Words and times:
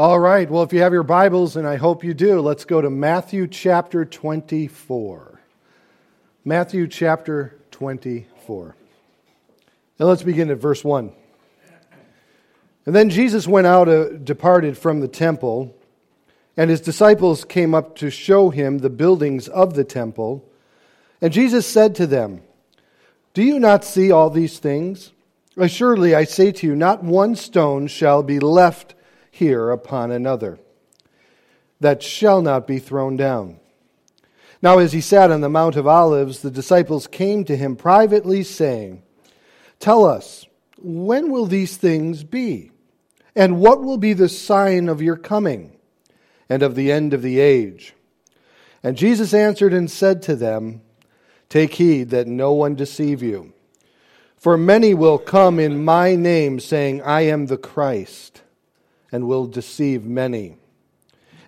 All 0.00 0.18
right, 0.18 0.48
well, 0.48 0.62
if 0.62 0.72
you 0.72 0.80
have 0.80 0.94
your 0.94 1.02
Bibles, 1.02 1.56
and 1.56 1.66
I 1.66 1.76
hope 1.76 2.02
you 2.02 2.14
do, 2.14 2.40
let's 2.40 2.64
go 2.64 2.80
to 2.80 2.88
Matthew 2.88 3.46
chapter 3.46 4.06
24. 4.06 5.38
Matthew 6.42 6.88
chapter 6.88 7.58
24. 7.70 8.74
And 9.98 10.08
let's 10.08 10.22
begin 10.22 10.50
at 10.50 10.56
verse 10.56 10.82
1. 10.82 11.12
And 12.86 12.96
then 12.96 13.10
Jesus 13.10 13.46
went 13.46 13.66
out, 13.66 13.90
uh, 13.90 14.08
departed 14.16 14.78
from 14.78 15.00
the 15.00 15.06
temple, 15.06 15.76
and 16.56 16.70
his 16.70 16.80
disciples 16.80 17.44
came 17.44 17.74
up 17.74 17.94
to 17.96 18.08
show 18.08 18.48
him 18.48 18.78
the 18.78 18.88
buildings 18.88 19.48
of 19.48 19.74
the 19.74 19.84
temple. 19.84 20.50
And 21.20 21.30
Jesus 21.30 21.66
said 21.66 21.94
to 21.96 22.06
them, 22.06 22.40
Do 23.34 23.42
you 23.42 23.58
not 23.58 23.84
see 23.84 24.10
all 24.10 24.30
these 24.30 24.60
things? 24.60 25.12
Assuredly, 25.58 26.14
I 26.14 26.24
say 26.24 26.52
to 26.52 26.66
you, 26.66 26.74
not 26.74 27.04
one 27.04 27.36
stone 27.36 27.86
shall 27.86 28.22
be 28.22 28.40
left 28.40 28.94
here 29.40 29.70
upon 29.70 30.10
another 30.10 30.58
that 31.80 32.02
shall 32.02 32.42
not 32.42 32.66
be 32.66 32.78
thrown 32.78 33.16
down. 33.16 33.58
Now, 34.60 34.78
as 34.78 34.92
he 34.92 35.00
sat 35.00 35.30
on 35.30 35.40
the 35.40 35.48
Mount 35.48 35.76
of 35.76 35.86
Olives, 35.86 36.40
the 36.40 36.50
disciples 36.50 37.06
came 37.06 37.46
to 37.46 37.56
him 37.56 37.74
privately, 37.74 38.42
saying, 38.42 39.02
Tell 39.78 40.04
us, 40.04 40.44
when 40.76 41.32
will 41.32 41.46
these 41.46 41.78
things 41.78 42.22
be? 42.22 42.70
And 43.34 43.60
what 43.60 43.82
will 43.82 43.96
be 43.96 44.12
the 44.12 44.28
sign 44.28 44.90
of 44.90 45.00
your 45.00 45.16
coming 45.16 45.74
and 46.50 46.62
of 46.62 46.74
the 46.74 46.92
end 46.92 47.14
of 47.14 47.22
the 47.22 47.40
age? 47.40 47.94
And 48.82 48.94
Jesus 48.94 49.32
answered 49.32 49.72
and 49.72 49.90
said 49.90 50.20
to 50.22 50.36
them, 50.36 50.82
Take 51.48 51.74
heed 51.74 52.10
that 52.10 52.26
no 52.26 52.52
one 52.52 52.74
deceive 52.74 53.22
you. 53.22 53.54
For 54.36 54.58
many 54.58 54.92
will 54.92 55.18
come 55.18 55.58
in 55.58 55.82
my 55.82 56.14
name, 56.14 56.60
saying, 56.60 57.00
I 57.00 57.22
am 57.22 57.46
the 57.46 57.56
Christ 57.56 58.42
and 59.12 59.26
will 59.26 59.46
deceive 59.46 60.04
many. 60.04 60.56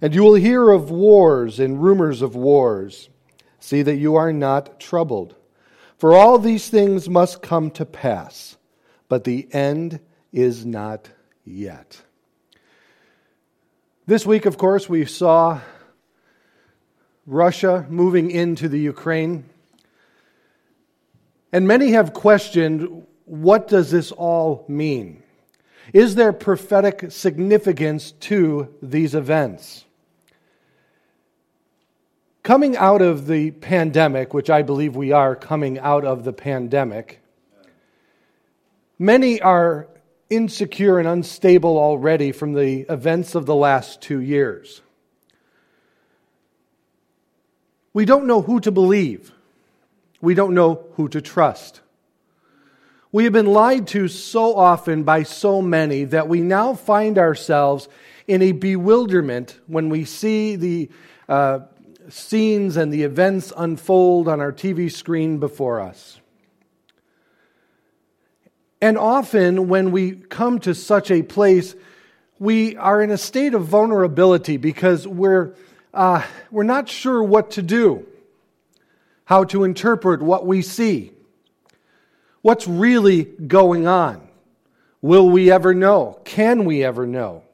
And 0.00 0.14
you 0.14 0.22
will 0.22 0.34
hear 0.34 0.70
of 0.70 0.90
wars 0.90 1.60
and 1.60 1.82
rumors 1.82 2.22
of 2.22 2.34
wars. 2.34 3.08
See 3.60 3.82
that 3.82 3.96
you 3.96 4.16
are 4.16 4.32
not 4.32 4.80
troubled. 4.80 5.36
For 5.96 6.12
all 6.12 6.38
these 6.38 6.68
things 6.68 7.08
must 7.08 7.42
come 7.42 7.70
to 7.72 7.86
pass, 7.86 8.56
but 9.08 9.22
the 9.22 9.46
end 9.52 10.00
is 10.32 10.66
not 10.66 11.08
yet. 11.44 12.02
This 14.06 14.26
week, 14.26 14.46
of 14.46 14.58
course, 14.58 14.88
we 14.88 15.04
saw 15.06 15.60
Russia 17.24 17.86
moving 17.88 18.32
into 18.32 18.68
the 18.68 18.80
Ukraine. 18.80 19.44
And 21.52 21.68
many 21.68 21.92
have 21.92 22.12
questioned 22.12 23.06
what 23.24 23.68
does 23.68 23.92
this 23.92 24.10
all 24.10 24.64
mean? 24.66 25.21
Is 25.92 26.14
there 26.14 26.32
prophetic 26.32 27.10
significance 27.10 28.12
to 28.12 28.74
these 28.80 29.14
events? 29.14 29.84
Coming 32.42 32.76
out 32.76 33.02
of 33.02 33.26
the 33.26 33.50
pandemic, 33.52 34.34
which 34.34 34.50
I 34.50 34.62
believe 34.62 34.96
we 34.96 35.12
are 35.12 35.36
coming 35.36 35.78
out 35.78 36.04
of 36.04 36.24
the 36.24 36.32
pandemic, 36.32 37.20
many 38.98 39.40
are 39.40 39.88
insecure 40.30 40.98
and 40.98 41.06
unstable 41.06 41.78
already 41.78 42.32
from 42.32 42.54
the 42.54 42.80
events 42.88 43.34
of 43.34 43.46
the 43.46 43.54
last 43.54 44.00
two 44.00 44.20
years. 44.20 44.80
We 47.92 48.04
don't 48.04 48.26
know 48.26 48.40
who 48.40 48.58
to 48.60 48.70
believe. 48.70 49.32
We 50.20 50.34
don't 50.34 50.54
know 50.54 50.86
who 50.94 51.08
to 51.08 51.20
trust. 51.20 51.80
We 53.14 53.24
have 53.24 53.34
been 53.34 53.52
lied 53.52 53.88
to 53.88 54.08
so 54.08 54.56
often 54.56 55.02
by 55.02 55.24
so 55.24 55.60
many 55.60 56.04
that 56.04 56.28
we 56.28 56.40
now 56.40 56.72
find 56.72 57.18
ourselves 57.18 57.86
in 58.26 58.40
a 58.40 58.52
bewilderment 58.52 59.60
when 59.66 59.90
we 59.90 60.06
see 60.06 60.56
the 60.56 60.88
uh, 61.28 61.60
scenes 62.08 62.78
and 62.78 62.90
the 62.90 63.02
events 63.02 63.52
unfold 63.54 64.28
on 64.28 64.40
our 64.40 64.50
TV 64.50 64.90
screen 64.90 65.36
before 65.36 65.78
us. 65.78 66.20
And 68.80 68.96
often, 68.96 69.68
when 69.68 69.92
we 69.92 70.12
come 70.12 70.58
to 70.60 70.74
such 70.74 71.10
a 71.10 71.22
place, 71.22 71.74
we 72.38 72.76
are 72.76 73.02
in 73.02 73.10
a 73.10 73.18
state 73.18 73.52
of 73.52 73.66
vulnerability 73.66 74.56
because 74.56 75.06
we're, 75.06 75.54
uh, 75.92 76.24
we're 76.50 76.62
not 76.62 76.88
sure 76.88 77.22
what 77.22 77.50
to 77.52 77.62
do, 77.62 78.06
how 79.26 79.44
to 79.44 79.64
interpret 79.64 80.22
what 80.22 80.46
we 80.46 80.62
see. 80.62 81.12
What's 82.42 82.66
really 82.66 83.24
going 83.24 83.86
on? 83.86 84.28
Will 85.00 85.30
we 85.30 85.50
ever 85.50 85.74
know? 85.74 86.20
Can 86.24 86.64
we 86.64 86.84
ever 86.84 87.06
know? 87.06 87.44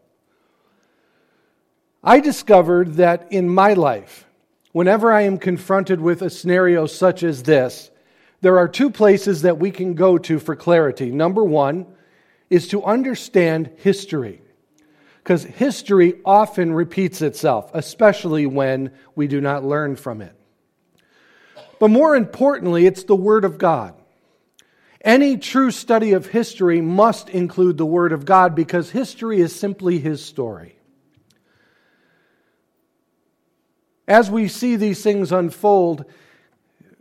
I 2.02 2.20
discovered 2.20 2.94
that 2.94 3.30
in 3.30 3.48
my 3.48 3.74
life, 3.74 4.26
whenever 4.72 5.12
I 5.12 5.22
am 5.22 5.38
confronted 5.38 6.00
with 6.00 6.22
a 6.22 6.30
scenario 6.30 6.86
such 6.86 7.22
as 7.22 7.42
this, 7.42 7.90
there 8.40 8.58
are 8.58 8.68
two 8.68 8.88
places 8.88 9.42
that 9.42 9.58
we 9.58 9.70
can 9.70 9.94
go 9.94 10.16
to 10.16 10.38
for 10.38 10.56
clarity. 10.56 11.10
Number 11.10 11.44
one 11.44 11.86
is 12.48 12.68
to 12.68 12.84
understand 12.84 13.70
history, 13.76 14.40
because 15.22 15.42
history 15.42 16.14
often 16.24 16.72
repeats 16.72 17.20
itself, 17.20 17.70
especially 17.74 18.46
when 18.46 18.92
we 19.14 19.26
do 19.26 19.40
not 19.40 19.64
learn 19.64 19.96
from 19.96 20.22
it. 20.22 20.34
But 21.78 21.90
more 21.90 22.16
importantly, 22.16 22.86
it's 22.86 23.04
the 23.04 23.16
Word 23.16 23.44
of 23.44 23.58
God. 23.58 23.94
Any 25.02 25.36
true 25.36 25.70
study 25.70 26.12
of 26.12 26.26
history 26.26 26.80
must 26.80 27.28
include 27.28 27.78
the 27.78 27.86
Word 27.86 28.12
of 28.12 28.24
God 28.24 28.54
because 28.54 28.90
history 28.90 29.40
is 29.40 29.54
simply 29.54 29.98
His 29.98 30.24
story. 30.24 30.76
As 34.08 34.30
we 34.30 34.48
see 34.48 34.76
these 34.76 35.02
things 35.02 35.30
unfold, 35.32 36.04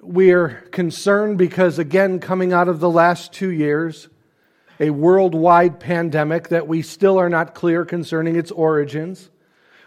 we're 0.01 0.49
concerned 0.71 1.37
because, 1.37 1.79
again, 1.79 2.19
coming 2.19 2.53
out 2.53 2.67
of 2.67 2.79
the 2.79 2.89
last 2.89 3.33
two 3.33 3.49
years, 3.49 4.09
a 4.79 4.89
worldwide 4.89 5.79
pandemic 5.79 6.49
that 6.49 6.67
we 6.67 6.81
still 6.81 7.17
are 7.17 7.29
not 7.29 7.55
clear 7.55 7.83
concerning 7.83 8.35
its 8.35 8.51
origins. 8.51 9.29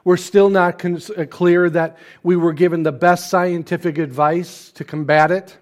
We're 0.02 0.16
still 0.16 0.50
not 0.50 0.78
con- 0.78 1.00
uh, 1.16 1.26
clear 1.26 1.70
that 1.70 1.98
we 2.22 2.36
were 2.36 2.54
given 2.54 2.82
the 2.82 2.92
best 2.92 3.30
scientific 3.30 3.98
advice 3.98 4.72
to 4.72 4.84
combat 4.84 5.30
it. 5.30 5.58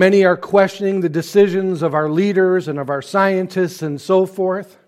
Many 0.00 0.24
are 0.24 0.34
questioning 0.34 1.02
the 1.02 1.10
decisions 1.10 1.82
of 1.82 1.92
our 1.92 2.08
leaders 2.08 2.68
and 2.68 2.78
of 2.78 2.88
our 2.88 3.02
scientists 3.02 3.82
and 3.82 4.00
so 4.00 4.24
forth. 4.24 4.78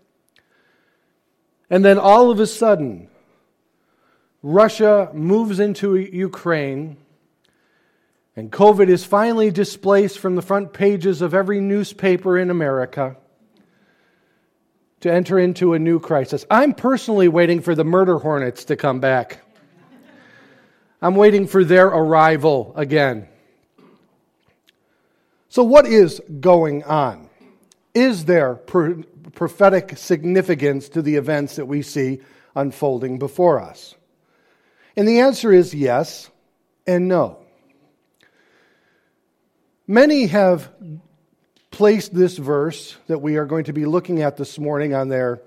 And 1.68 1.84
then 1.84 1.98
all 1.98 2.30
of 2.30 2.40
a 2.40 2.46
sudden, 2.46 3.10
Russia 4.42 5.10
moves 5.12 5.60
into 5.60 5.96
Ukraine, 5.96 6.96
and 8.36 8.50
COVID 8.50 8.88
is 8.88 9.04
finally 9.04 9.50
displaced 9.50 10.18
from 10.18 10.34
the 10.34 10.40
front 10.40 10.72
pages 10.72 11.20
of 11.20 11.34
every 11.34 11.60
newspaper 11.60 12.38
in 12.38 12.48
America 12.48 13.14
to 15.00 15.12
enter 15.12 15.38
into 15.38 15.74
a 15.74 15.78
new 15.78 16.00
crisis. 16.00 16.46
I'm 16.50 16.72
personally 16.72 17.28
waiting 17.28 17.60
for 17.60 17.74
the 17.74 17.84
murder 17.84 18.16
hornets 18.16 18.64
to 18.64 18.76
come 18.76 18.98
back. 18.98 19.40
I'm 21.02 21.16
waiting 21.16 21.46
for 21.46 21.64
their 21.64 21.88
arrival 21.88 22.72
again. 22.76 23.28
So, 25.52 25.62
what 25.62 25.86
is 25.86 26.18
going 26.40 26.82
on? 26.84 27.28
Is 27.92 28.24
there 28.24 28.54
pro- 28.54 29.02
prophetic 29.34 29.98
significance 29.98 30.88
to 30.88 31.02
the 31.02 31.16
events 31.16 31.56
that 31.56 31.66
we 31.66 31.82
see 31.82 32.22
unfolding 32.56 33.18
before 33.18 33.60
us? 33.60 33.94
And 34.96 35.06
the 35.06 35.20
answer 35.20 35.52
is 35.52 35.74
yes 35.74 36.30
and 36.86 37.06
no. 37.06 37.44
Many 39.86 40.24
have 40.28 40.72
placed 41.70 42.14
this 42.14 42.38
verse 42.38 42.96
that 43.08 43.18
we 43.18 43.36
are 43.36 43.44
going 43.44 43.64
to 43.64 43.74
be 43.74 43.84
looking 43.84 44.22
at 44.22 44.38
this 44.38 44.58
morning 44.58 44.94
on 44.94 45.10
their 45.10 45.42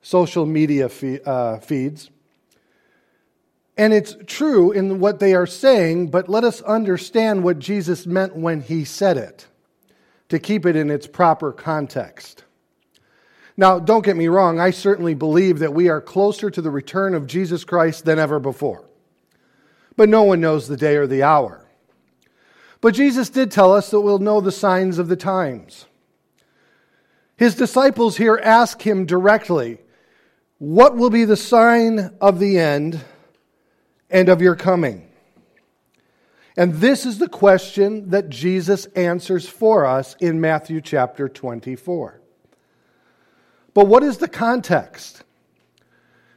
social 0.00 0.46
media 0.46 0.88
uh, 1.26 1.58
feeds 1.58 2.08
and 3.80 3.94
it's 3.94 4.14
true 4.26 4.72
in 4.72 5.00
what 5.00 5.20
they 5.20 5.32
are 5.32 5.46
saying, 5.46 6.08
but 6.08 6.28
let 6.28 6.44
us 6.44 6.60
understand 6.60 7.42
what 7.42 7.58
Jesus 7.58 8.06
meant 8.06 8.36
when 8.36 8.60
he 8.60 8.84
said 8.84 9.16
it 9.16 9.46
to 10.28 10.38
keep 10.38 10.66
it 10.66 10.76
in 10.76 10.90
its 10.90 11.06
proper 11.06 11.50
context. 11.50 12.44
Now, 13.56 13.78
don't 13.78 14.04
get 14.04 14.18
me 14.18 14.28
wrong, 14.28 14.60
I 14.60 14.70
certainly 14.70 15.14
believe 15.14 15.60
that 15.60 15.72
we 15.72 15.88
are 15.88 16.02
closer 16.02 16.50
to 16.50 16.60
the 16.60 16.70
return 16.70 17.14
of 17.14 17.26
Jesus 17.26 17.64
Christ 17.64 18.04
than 18.04 18.18
ever 18.18 18.38
before. 18.38 18.84
But 19.96 20.10
no 20.10 20.24
one 20.24 20.42
knows 20.42 20.68
the 20.68 20.76
day 20.76 20.96
or 20.96 21.06
the 21.06 21.22
hour. 21.22 21.66
But 22.82 22.92
Jesus 22.92 23.30
did 23.30 23.50
tell 23.50 23.72
us 23.72 23.90
that 23.90 24.02
we'll 24.02 24.18
know 24.18 24.42
the 24.42 24.52
signs 24.52 24.98
of 24.98 25.08
the 25.08 25.16
times. 25.16 25.86
His 27.38 27.54
disciples 27.54 28.18
here 28.18 28.38
ask 28.44 28.82
him 28.86 29.06
directly, 29.06 29.78
What 30.58 30.98
will 30.98 31.08
be 31.08 31.24
the 31.24 31.34
sign 31.34 32.14
of 32.20 32.40
the 32.40 32.58
end? 32.58 33.02
And 34.10 34.28
of 34.28 34.42
your 34.42 34.56
coming? 34.56 35.06
And 36.56 36.74
this 36.74 37.06
is 37.06 37.18
the 37.18 37.28
question 37.28 38.10
that 38.10 38.28
Jesus 38.28 38.86
answers 38.96 39.48
for 39.48 39.86
us 39.86 40.14
in 40.20 40.40
Matthew 40.40 40.80
chapter 40.80 41.28
24. 41.28 42.20
But 43.72 43.86
what 43.86 44.02
is 44.02 44.18
the 44.18 44.28
context? 44.28 45.22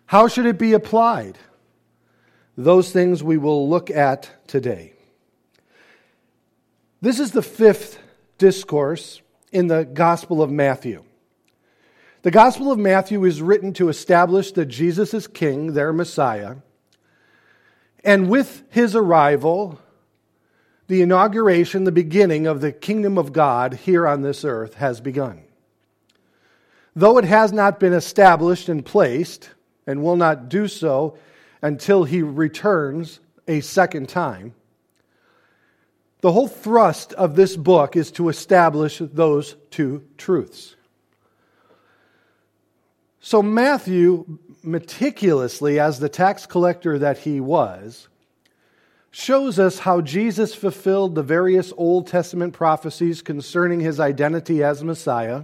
How 0.05 0.27
should 0.27 0.45
it 0.45 0.59
be 0.59 0.73
applied? 0.73 1.37
Those 2.55 2.91
things 2.91 3.23
we 3.23 3.37
will 3.37 3.67
look 3.67 3.89
at 3.89 4.29
today. 4.47 4.93
This 7.01 7.19
is 7.19 7.31
the 7.31 7.41
fifth 7.41 7.99
discourse 8.37 9.21
in 9.51 9.67
the 9.67 9.83
Gospel 9.83 10.41
of 10.41 10.51
Matthew. 10.51 11.03
The 12.21 12.31
Gospel 12.31 12.71
of 12.71 12.79
Matthew 12.79 13.25
is 13.25 13.41
written 13.41 13.73
to 13.73 13.89
establish 13.89 14.51
that 14.53 14.67
Jesus 14.67 15.13
is 15.13 15.27
King, 15.27 15.73
their 15.73 15.91
Messiah. 15.91 16.57
And 18.03 18.29
with 18.29 18.63
his 18.69 18.95
arrival, 18.95 19.79
the 20.88 21.01
inauguration, 21.01 21.85
the 21.85 21.91
beginning 21.91 22.47
of 22.47 22.61
the 22.61 22.71
kingdom 22.71 23.17
of 23.17 23.33
God 23.33 23.73
here 23.73 24.07
on 24.07 24.21
this 24.21 24.44
earth 24.44 24.75
has 24.75 25.00
begun. 25.00 25.44
Though 26.95 27.17
it 27.17 27.25
has 27.25 27.51
not 27.53 27.79
been 27.79 27.94
established 27.94 28.69
and 28.69 28.85
placed, 28.85 29.50
and 29.88 30.03
will 30.03 30.15
not 30.15 30.50
do 30.50 30.67
so 30.67 31.17
until 31.61 32.03
he 32.03 32.21
returns 32.21 33.19
a 33.47 33.61
second 33.61 34.09
time, 34.09 34.53
the 36.21 36.31
whole 36.31 36.47
thrust 36.47 37.13
of 37.13 37.35
this 37.35 37.57
book 37.57 37.95
is 37.95 38.11
to 38.11 38.29
establish 38.29 39.00
those 39.00 39.55
two 39.71 40.03
truths. 40.17 40.75
So, 43.19 43.41
Matthew, 43.41 44.39
meticulously, 44.63 45.80
as 45.80 46.00
the 46.00 46.10
tax 46.10 46.45
collector 46.45 46.98
that 47.00 47.19
he 47.19 47.39
was, 47.39 48.07
shows 49.12 49.60
us 49.60 49.80
how 49.80 50.01
Jesus 50.01 50.56
fulfilled 50.56 51.13
the 51.13 51.24
various 51.24 51.71
Old 51.77 52.07
Testament 52.07 52.54
prophecies 52.54 53.21
concerning 53.21 53.80
his 53.80 54.00
identity 54.00 54.63
as 54.63 54.83
Messiah, 54.83 55.44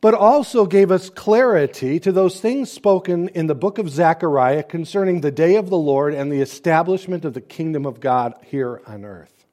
but 0.00 0.14
also 0.14 0.66
gave 0.66 0.90
us 0.90 1.10
clarity 1.10 2.00
to 2.00 2.12
those 2.12 2.40
things 2.40 2.70
spoken 2.70 3.28
in 3.30 3.48
the 3.48 3.54
book 3.54 3.78
of 3.78 3.90
Zechariah 3.90 4.62
concerning 4.62 5.20
the 5.20 5.30
day 5.30 5.56
of 5.56 5.68
the 5.68 5.76
Lord 5.76 6.14
and 6.14 6.30
the 6.32 6.40
establishment 6.40 7.24
of 7.24 7.34
the 7.34 7.40
kingdom 7.40 7.84
of 7.84 8.00
God 8.00 8.34
here 8.44 8.80
on 8.86 9.04
earth. 9.04 9.44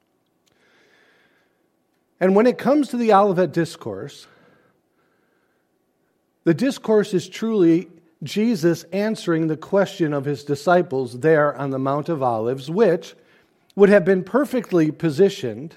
And 2.20 2.36
when 2.36 2.48
it 2.48 2.58
comes 2.58 2.90
to 2.90 2.98
the 2.98 3.12
Olivet 3.14 3.52
Discourse, 3.52 4.28
the 6.46 6.54
discourse 6.54 7.14
is 7.14 7.28
truly 7.28 7.90
Jesus 8.24 8.84
answering 8.94 9.48
the 9.48 9.58
question 9.58 10.14
of 10.14 10.26
his 10.26 10.44
disciples 10.44 11.20
there 11.20 11.56
on 11.56 11.72
the 11.72 11.80
Mount 11.80 12.10
of 12.10 12.24
Olives, 12.24 12.70
which 12.70 13.16
would 13.76 13.90
have 13.90 14.06
been 14.06 14.24
perfectly 14.24 14.92
positioned 14.92 15.76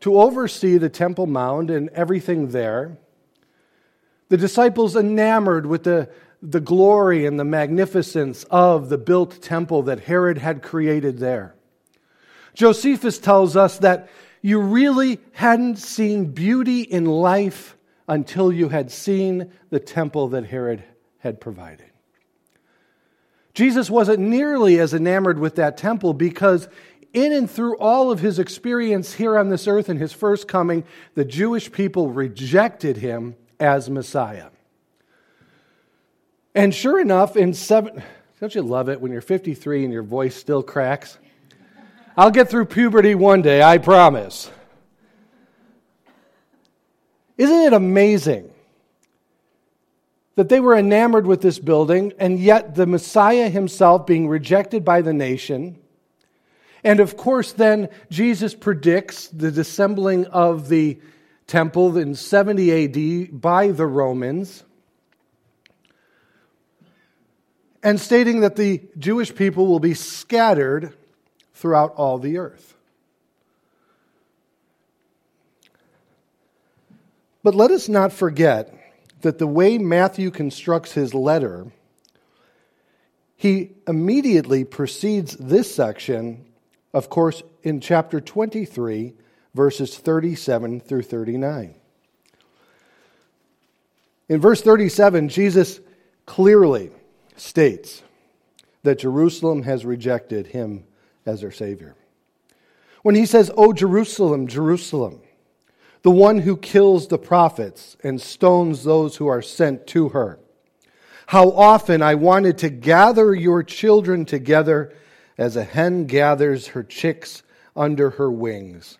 to 0.00 0.18
oversee 0.20 0.78
the 0.78 0.88
Temple 0.88 1.26
Mount 1.26 1.70
and 1.70 1.88
everything 1.90 2.48
there. 2.48 2.96
The 4.30 4.36
disciples 4.36 4.96
enamored 4.96 5.66
with 5.66 5.84
the, 5.84 6.08
the 6.40 6.60
glory 6.60 7.26
and 7.26 7.38
the 7.38 7.44
magnificence 7.44 8.44
of 8.50 8.88
the 8.88 8.98
built 8.98 9.42
temple 9.42 9.82
that 9.82 10.00
Herod 10.00 10.38
had 10.38 10.62
created 10.62 11.18
there. 11.18 11.54
Josephus 12.54 13.18
tells 13.18 13.56
us 13.56 13.78
that 13.78 14.08
you 14.40 14.60
really 14.60 15.20
hadn't 15.32 15.76
seen 15.76 16.32
beauty 16.32 16.82
in 16.82 17.04
life 17.04 17.76
until 18.08 18.52
you 18.52 18.68
had 18.68 18.90
seen 18.90 19.52
the 19.70 19.78
temple 19.78 20.28
that 20.28 20.46
Herod 20.46 20.82
had 21.22 21.40
provided. 21.40 21.86
Jesus 23.54 23.88
wasn't 23.88 24.18
nearly 24.18 24.80
as 24.80 24.92
enamored 24.92 25.38
with 25.38 25.54
that 25.56 25.76
temple 25.76 26.14
because, 26.14 26.68
in 27.12 27.32
and 27.32 27.48
through 27.48 27.76
all 27.78 28.10
of 28.10 28.18
his 28.18 28.38
experience 28.38 29.14
here 29.14 29.38
on 29.38 29.48
this 29.48 29.68
earth 29.68 29.88
in 29.88 29.98
his 29.98 30.12
first 30.12 30.48
coming, 30.48 30.84
the 31.14 31.24
Jewish 31.24 31.70
people 31.70 32.10
rejected 32.10 32.96
him 32.96 33.36
as 33.60 33.88
Messiah. 33.88 34.48
And 36.54 36.74
sure 36.74 37.00
enough, 37.00 37.36
in 37.36 37.54
seven, 37.54 38.02
don't 38.40 38.54
you 38.54 38.62
love 38.62 38.88
it 38.88 39.00
when 39.00 39.12
you're 39.12 39.20
53 39.20 39.84
and 39.84 39.92
your 39.92 40.02
voice 40.02 40.34
still 40.34 40.62
cracks? 40.62 41.18
I'll 42.16 42.32
get 42.32 42.50
through 42.50 42.66
puberty 42.66 43.14
one 43.14 43.42
day, 43.42 43.62
I 43.62 43.78
promise. 43.78 44.50
Isn't 47.38 47.60
it 47.60 47.72
amazing 47.72 48.51
that 50.34 50.48
they 50.48 50.60
were 50.60 50.76
enamored 50.76 51.26
with 51.26 51.42
this 51.42 51.58
building, 51.58 52.12
and 52.18 52.38
yet 52.38 52.74
the 52.74 52.86
Messiah 52.86 53.48
himself 53.48 54.06
being 54.06 54.28
rejected 54.28 54.84
by 54.84 55.02
the 55.02 55.12
nation. 55.12 55.78
And 56.82 57.00
of 57.00 57.16
course, 57.16 57.52
then 57.52 57.90
Jesus 58.10 58.54
predicts 58.54 59.28
the 59.28 59.50
dissembling 59.52 60.26
of 60.26 60.68
the 60.68 60.98
temple 61.46 61.98
in 61.98 62.14
70 62.14 63.30
AD 63.30 63.40
by 63.40 63.68
the 63.68 63.86
Romans, 63.86 64.64
and 67.82 68.00
stating 68.00 68.40
that 68.40 68.56
the 68.56 68.80
Jewish 68.98 69.34
people 69.34 69.66
will 69.66 69.80
be 69.80 69.94
scattered 69.94 70.94
throughout 71.52 71.94
all 71.96 72.18
the 72.18 72.38
earth. 72.38 72.76
But 77.42 77.54
let 77.54 77.70
us 77.70 77.88
not 77.88 78.12
forget 78.12 78.72
that 79.22 79.38
the 79.38 79.46
way 79.46 79.78
Matthew 79.78 80.30
constructs 80.30 80.92
his 80.92 81.14
letter, 81.14 81.66
he 83.36 83.70
immediately 83.88 84.64
precedes 84.64 85.36
this 85.36 85.74
section, 85.74 86.44
of 86.94 87.08
course, 87.08 87.42
in 87.62 87.80
chapter 87.80 88.20
23, 88.20 89.14
verses 89.54 89.98
37 89.98 90.80
through 90.80 91.02
39. 91.02 91.74
In 94.28 94.40
verse 94.40 94.62
37, 94.62 95.28
Jesus 95.28 95.80
clearly 96.26 96.90
states 97.36 98.02
that 98.82 98.98
Jerusalem 98.98 99.62
has 99.64 99.84
rejected 99.84 100.48
him 100.48 100.84
as 101.26 101.40
their 101.40 101.50
Savior. 101.50 101.94
When 103.02 103.14
he 103.14 103.26
says, 103.26 103.50
O 103.56 103.72
Jerusalem, 103.72 104.46
Jerusalem, 104.46 105.20
the 106.02 106.10
one 106.10 106.38
who 106.38 106.56
kills 106.56 107.08
the 107.08 107.18
prophets 107.18 107.96
and 108.02 108.20
stones 108.20 108.84
those 108.84 109.16
who 109.16 109.26
are 109.28 109.42
sent 109.42 109.86
to 109.88 110.10
her. 110.10 110.38
How 111.26 111.50
often 111.50 112.02
I 112.02 112.16
wanted 112.16 112.58
to 112.58 112.68
gather 112.68 113.34
your 113.34 113.62
children 113.62 114.24
together 114.24 114.92
as 115.38 115.56
a 115.56 115.64
hen 115.64 116.06
gathers 116.06 116.68
her 116.68 116.82
chicks 116.82 117.42
under 117.74 118.10
her 118.10 118.30
wings, 118.30 118.98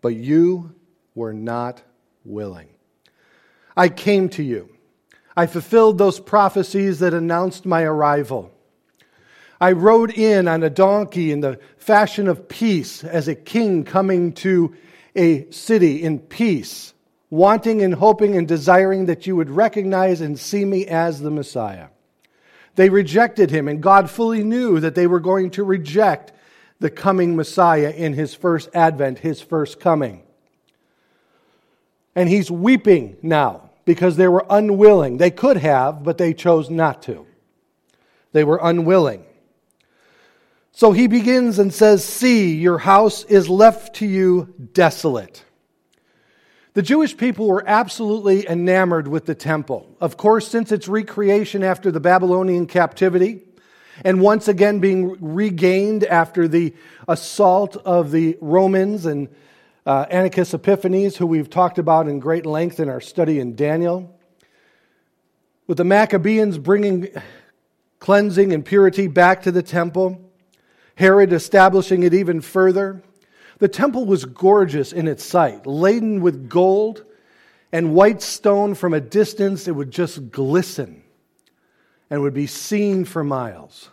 but 0.00 0.14
you 0.14 0.74
were 1.14 1.34
not 1.34 1.82
willing. 2.24 2.68
I 3.76 3.88
came 3.88 4.28
to 4.30 4.42
you. 4.42 4.70
I 5.36 5.46
fulfilled 5.46 5.98
those 5.98 6.20
prophecies 6.20 7.00
that 7.00 7.14
announced 7.14 7.66
my 7.66 7.82
arrival. 7.82 8.52
I 9.60 9.72
rode 9.72 10.10
in 10.10 10.48
on 10.48 10.62
a 10.62 10.70
donkey 10.70 11.32
in 11.32 11.40
the 11.40 11.58
fashion 11.76 12.28
of 12.28 12.48
peace 12.48 13.04
as 13.04 13.28
a 13.28 13.34
king 13.34 13.84
coming 13.84 14.32
to 14.34 14.74
a 15.14 15.50
city 15.50 16.02
in 16.02 16.18
peace, 16.18 16.94
wanting 17.30 17.82
and 17.82 17.94
hoping 17.94 18.36
and 18.36 18.46
desiring 18.48 19.06
that 19.06 19.26
you 19.26 19.36
would 19.36 19.50
recognize 19.50 20.20
and 20.20 20.38
see 20.38 20.64
me 20.64 20.86
as 20.86 21.20
the 21.20 21.30
Messiah. 21.30 21.88
They 22.74 22.88
rejected 22.88 23.50
him, 23.50 23.68
and 23.68 23.82
God 23.82 24.10
fully 24.10 24.42
knew 24.42 24.80
that 24.80 24.94
they 24.94 25.06
were 25.06 25.20
going 25.20 25.50
to 25.52 25.64
reject 25.64 26.32
the 26.80 26.90
coming 26.90 27.36
Messiah 27.36 27.90
in 27.90 28.14
his 28.14 28.34
first 28.34 28.68
advent, 28.74 29.18
his 29.18 29.40
first 29.40 29.78
coming. 29.78 30.22
And 32.14 32.28
he's 32.28 32.50
weeping 32.50 33.16
now 33.22 33.70
because 33.84 34.16
they 34.16 34.28
were 34.28 34.44
unwilling. 34.48 35.18
They 35.18 35.30
could 35.30 35.58
have, 35.58 36.02
but 36.02 36.18
they 36.18 36.34
chose 36.34 36.70
not 36.70 37.02
to. 37.02 37.26
They 38.32 38.44
were 38.44 38.60
unwilling. 38.62 39.24
So 40.72 40.92
he 40.92 41.06
begins 41.06 41.58
and 41.58 41.72
says, 41.72 42.02
See, 42.04 42.54
your 42.54 42.78
house 42.78 43.24
is 43.24 43.48
left 43.48 43.96
to 43.96 44.06
you 44.06 44.54
desolate. 44.72 45.44
The 46.74 46.82
Jewish 46.82 47.14
people 47.14 47.48
were 47.48 47.62
absolutely 47.66 48.48
enamored 48.48 49.06
with 49.06 49.26
the 49.26 49.34
temple. 49.34 49.94
Of 50.00 50.16
course, 50.16 50.48
since 50.48 50.72
its 50.72 50.88
recreation 50.88 51.62
after 51.62 51.90
the 51.90 52.00
Babylonian 52.00 52.66
captivity, 52.66 53.42
and 54.02 54.22
once 54.22 54.48
again 54.48 54.80
being 54.80 55.18
regained 55.20 56.04
after 56.04 56.48
the 56.48 56.74
assault 57.06 57.76
of 57.76 58.10
the 58.10 58.38
Romans 58.40 59.04
and 59.04 59.28
uh, 59.84 60.06
Antiochus 60.10 60.54
Epiphanes, 60.54 61.18
who 61.18 61.26
we've 61.26 61.50
talked 61.50 61.78
about 61.78 62.08
in 62.08 62.18
great 62.18 62.46
length 62.46 62.80
in 62.80 62.88
our 62.88 63.02
study 63.02 63.38
in 63.38 63.54
Daniel. 63.54 64.18
With 65.66 65.76
the 65.76 65.84
Maccabees 65.84 66.56
bringing 66.56 67.08
cleansing 67.98 68.52
and 68.54 68.64
purity 68.64 69.08
back 69.08 69.42
to 69.42 69.52
the 69.52 69.62
temple, 69.62 70.31
Herod 70.96 71.32
establishing 71.32 72.02
it 72.02 72.14
even 72.14 72.40
further. 72.40 73.02
The 73.58 73.68
temple 73.68 74.04
was 74.04 74.24
gorgeous 74.24 74.92
in 74.92 75.08
its 75.08 75.24
sight, 75.24 75.66
laden 75.66 76.20
with 76.20 76.48
gold 76.48 77.04
and 77.72 77.94
white 77.94 78.20
stone 78.20 78.74
from 78.74 78.92
a 78.92 79.00
distance, 79.00 79.66
it 79.66 79.72
would 79.72 79.90
just 79.90 80.30
glisten 80.30 81.02
and 82.10 82.20
would 82.20 82.34
be 82.34 82.46
seen 82.46 83.06
for 83.06 83.24
miles. 83.24 83.88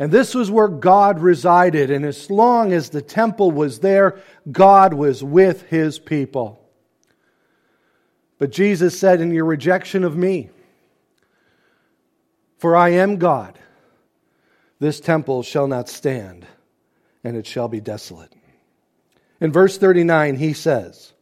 And 0.00 0.10
this 0.10 0.34
was 0.34 0.50
where 0.50 0.66
God 0.66 1.20
resided. 1.20 1.92
And 1.92 2.04
as 2.04 2.28
long 2.28 2.72
as 2.72 2.90
the 2.90 3.00
temple 3.00 3.52
was 3.52 3.78
there, 3.78 4.20
God 4.50 4.92
was 4.92 5.22
with 5.22 5.62
his 5.68 6.00
people. 6.00 6.60
But 8.38 8.50
Jesus 8.50 8.98
said, 8.98 9.20
In 9.20 9.30
your 9.30 9.44
rejection 9.44 10.02
of 10.02 10.16
me, 10.16 10.50
For 12.58 12.74
I 12.74 12.88
am 12.88 13.18
God. 13.18 13.56
This 14.80 15.00
temple 15.00 15.42
shall 15.42 15.66
not 15.66 15.88
stand, 15.88 16.46
and 17.22 17.36
it 17.36 17.46
shall 17.46 17.68
be 17.68 17.80
desolate. 17.80 18.32
In 19.40 19.52
verse 19.52 19.78
39, 19.78 20.36
he 20.36 20.52
says, 20.52 21.12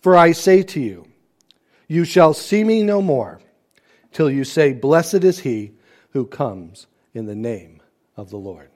For 0.00 0.16
I 0.16 0.32
say 0.32 0.62
to 0.62 0.80
you, 0.80 1.06
you 1.88 2.04
shall 2.04 2.34
see 2.34 2.62
me 2.64 2.82
no 2.82 3.02
more 3.02 3.40
till 4.12 4.30
you 4.30 4.44
say, 4.44 4.72
Blessed 4.72 5.24
is 5.24 5.40
he 5.40 5.72
who 6.10 6.26
comes 6.26 6.86
in 7.14 7.26
the 7.26 7.34
name 7.34 7.82
of 8.16 8.30
the 8.30 8.36
Lord. 8.36 8.70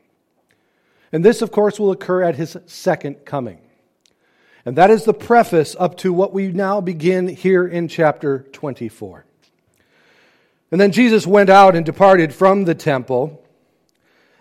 And 1.13 1.25
this, 1.25 1.43
of 1.43 1.53
course, 1.53 1.79
will 1.79 1.93
occur 1.93 2.23
at 2.23 2.37
his 2.37 2.57
second 2.67 3.25
coming. 3.25 3.61
And 4.65 4.77
that 4.77 4.91
is 4.91 5.05
the 5.05 5.15
preface 5.15 5.77
up 5.79 5.97
to 5.99 6.13
what 6.13 6.33
we 6.33 6.49
now 6.49 6.81
begin 6.81 7.29
here 7.29 7.67
in 7.67 7.87
chapter 7.87 8.41
24. 8.53 9.25
And 10.71 10.81
then 10.81 10.91
Jesus 10.91 11.27
went 11.27 11.51
out 11.51 11.77
and 11.77 11.87
departed 11.87 12.35
from 12.35 12.65
the 12.65 12.75
temple, 12.75 13.44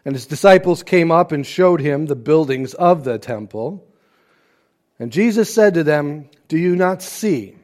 and 0.05 0.15
his 0.15 0.25
disciples 0.25 0.83
came 0.83 1.12
up 1.12 1.31
and 1.31 1.45
showed 1.45 1.79
him 1.79 2.05
the 2.05 2.15
buildings 2.15 2.74
of 2.74 3.03
the 3.03 3.17
temple. 3.17 3.88
And 5.00 5.12
Jesus 5.12 5.53
said 5.53 5.74
to 5.75 5.83
them, 5.83 6.29
Do 6.48 6.57
you 6.57 6.75
not 6.75 7.01
see 7.01 7.55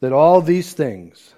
that 0.00 0.12
all 0.12 0.42
these 0.42 0.72
things, 0.72 1.34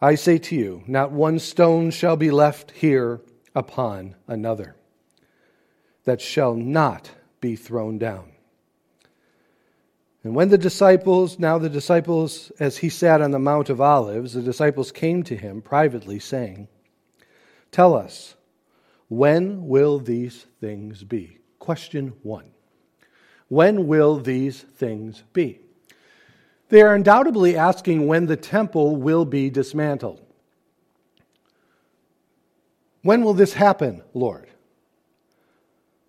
I 0.00 0.16
say 0.16 0.38
to 0.38 0.56
you, 0.56 0.82
not 0.86 1.12
one 1.12 1.38
stone 1.38 1.90
shall 1.90 2.16
be 2.16 2.30
left 2.30 2.72
here 2.72 3.20
upon 3.54 4.16
another 4.26 4.74
that 6.04 6.20
shall 6.20 6.54
not 6.54 7.10
be 7.40 7.56
thrown 7.56 7.98
down. 7.98 8.32
And 10.24 10.34
when 10.34 10.48
the 10.48 10.58
disciples, 10.58 11.38
now 11.38 11.58
the 11.58 11.68
disciples, 11.68 12.52
as 12.60 12.78
he 12.78 12.88
sat 12.88 13.20
on 13.20 13.32
the 13.32 13.38
Mount 13.38 13.70
of 13.70 13.80
Olives, 13.80 14.34
the 14.34 14.42
disciples 14.42 14.92
came 14.92 15.22
to 15.24 15.36
him 15.36 15.60
privately, 15.62 16.18
saying, 16.18 16.68
Tell 17.72 17.96
us, 17.96 18.36
when 19.08 19.66
will 19.66 19.98
these 19.98 20.46
things 20.60 21.02
be? 21.04 21.38
Question 21.58 22.12
one. 22.22 22.50
When 23.48 23.86
will 23.86 24.18
these 24.18 24.60
things 24.60 25.24
be? 25.32 25.58
They 26.68 26.82
are 26.82 26.94
undoubtedly 26.94 27.56
asking 27.56 28.06
when 28.06 28.26
the 28.26 28.36
temple 28.36 28.96
will 28.96 29.24
be 29.24 29.50
dismantled. 29.50 30.20
When 33.02 33.22
will 33.22 33.34
this 33.34 33.54
happen, 33.54 34.02
Lord? 34.14 34.48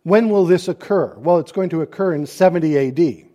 When 0.04 0.30
will 0.30 0.46
this 0.46 0.68
occur? 0.68 1.16
Well, 1.18 1.40
it's 1.40 1.52
going 1.52 1.70
to 1.70 1.82
occur 1.82 2.14
in 2.14 2.26
70 2.26 2.78
AD. 2.78 3.28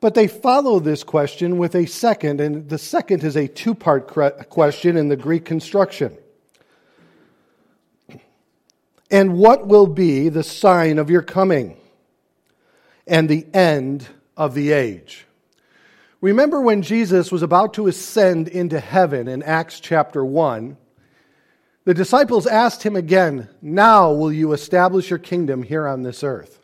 But 0.00 0.14
they 0.14 0.26
follow 0.28 0.80
this 0.80 1.04
question 1.04 1.58
with 1.58 1.74
a 1.74 1.86
second, 1.86 2.40
and 2.40 2.68
the 2.68 2.78
second 2.78 3.22
is 3.22 3.36
a 3.36 3.46
two 3.46 3.74
part 3.74 4.08
question 4.48 4.96
in 4.96 5.08
the 5.08 5.16
Greek 5.16 5.44
construction. 5.44 6.16
And 9.10 9.38
what 9.38 9.66
will 9.66 9.86
be 9.86 10.28
the 10.28 10.44
sign 10.44 10.98
of 10.98 11.10
your 11.10 11.22
coming 11.22 11.76
and 13.06 13.28
the 13.28 13.46
end 13.52 14.06
of 14.36 14.54
the 14.54 14.72
age? 14.72 15.26
Remember 16.20 16.60
when 16.60 16.82
Jesus 16.82 17.32
was 17.32 17.42
about 17.42 17.74
to 17.74 17.86
ascend 17.86 18.46
into 18.48 18.78
heaven 18.78 19.26
in 19.26 19.42
Acts 19.42 19.80
chapter 19.80 20.24
1? 20.24 20.76
The 21.84 21.94
disciples 21.94 22.46
asked 22.46 22.82
him 22.82 22.94
again, 22.94 23.48
Now 23.62 24.12
will 24.12 24.32
you 24.32 24.52
establish 24.52 25.10
your 25.10 25.18
kingdom 25.18 25.62
here 25.62 25.88
on 25.88 26.02
this 26.02 26.22
earth? 26.22 26.60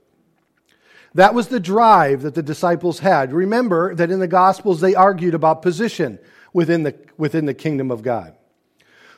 That 1.14 1.32
was 1.32 1.48
the 1.48 1.58
drive 1.58 2.22
that 2.22 2.34
the 2.34 2.42
disciples 2.42 2.98
had. 2.98 3.32
Remember 3.32 3.94
that 3.94 4.10
in 4.10 4.20
the 4.20 4.28
Gospels 4.28 4.82
they 4.82 4.94
argued 4.94 5.32
about 5.32 5.62
position 5.62 6.18
within 6.52 6.82
the, 6.82 6.94
within 7.16 7.46
the 7.46 7.54
kingdom 7.54 7.90
of 7.90 8.02
God. 8.02 8.36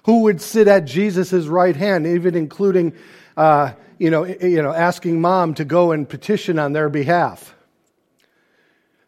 Who 0.09 0.23
would 0.23 0.41
sit 0.41 0.69
at 0.69 0.87
Jesus' 0.87 1.35
right 1.49 1.77
hand, 1.77 2.07
even 2.07 2.35
including, 2.35 2.95
uh, 3.37 3.73
you, 3.99 4.09
know, 4.09 4.25
you 4.25 4.63
know, 4.63 4.73
asking 4.73 5.21
mom 5.21 5.53
to 5.53 5.67
go 5.67 5.93
and 5.93 6.09
petition 6.09 6.59
on 6.59 6.73
their 6.73 6.89
behalf. 6.89 7.55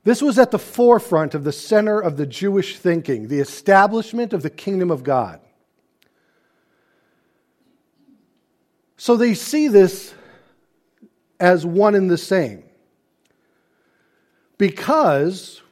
This 0.05 0.21
was 0.21 0.39
at 0.39 0.51
the 0.51 0.59
forefront 0.59 1.35
of 1.35 1.43
the 1.43 1.53
center 1.53 1.99
of 1.99 2.19
the 2.19 2.27
Jewish 2.27 2.79
thinking, 2.79 3.29
the 3.29 3.39
establishment 3.39 4.35
of 4.35 4.43
the 4.43 4.51
kingdom 4.51 4.91
of 4.91 5.03
God. 5.03 5.41
So 8.99 9.17
they 9.17 9.33
see 9.33 9.69
this 9.69 10.13
as 11.41 11.65
one 11.65 11.95
and 11.95 12.11
the 12.11 12.19
same. 12.19 12.63
Because 14.59 15.63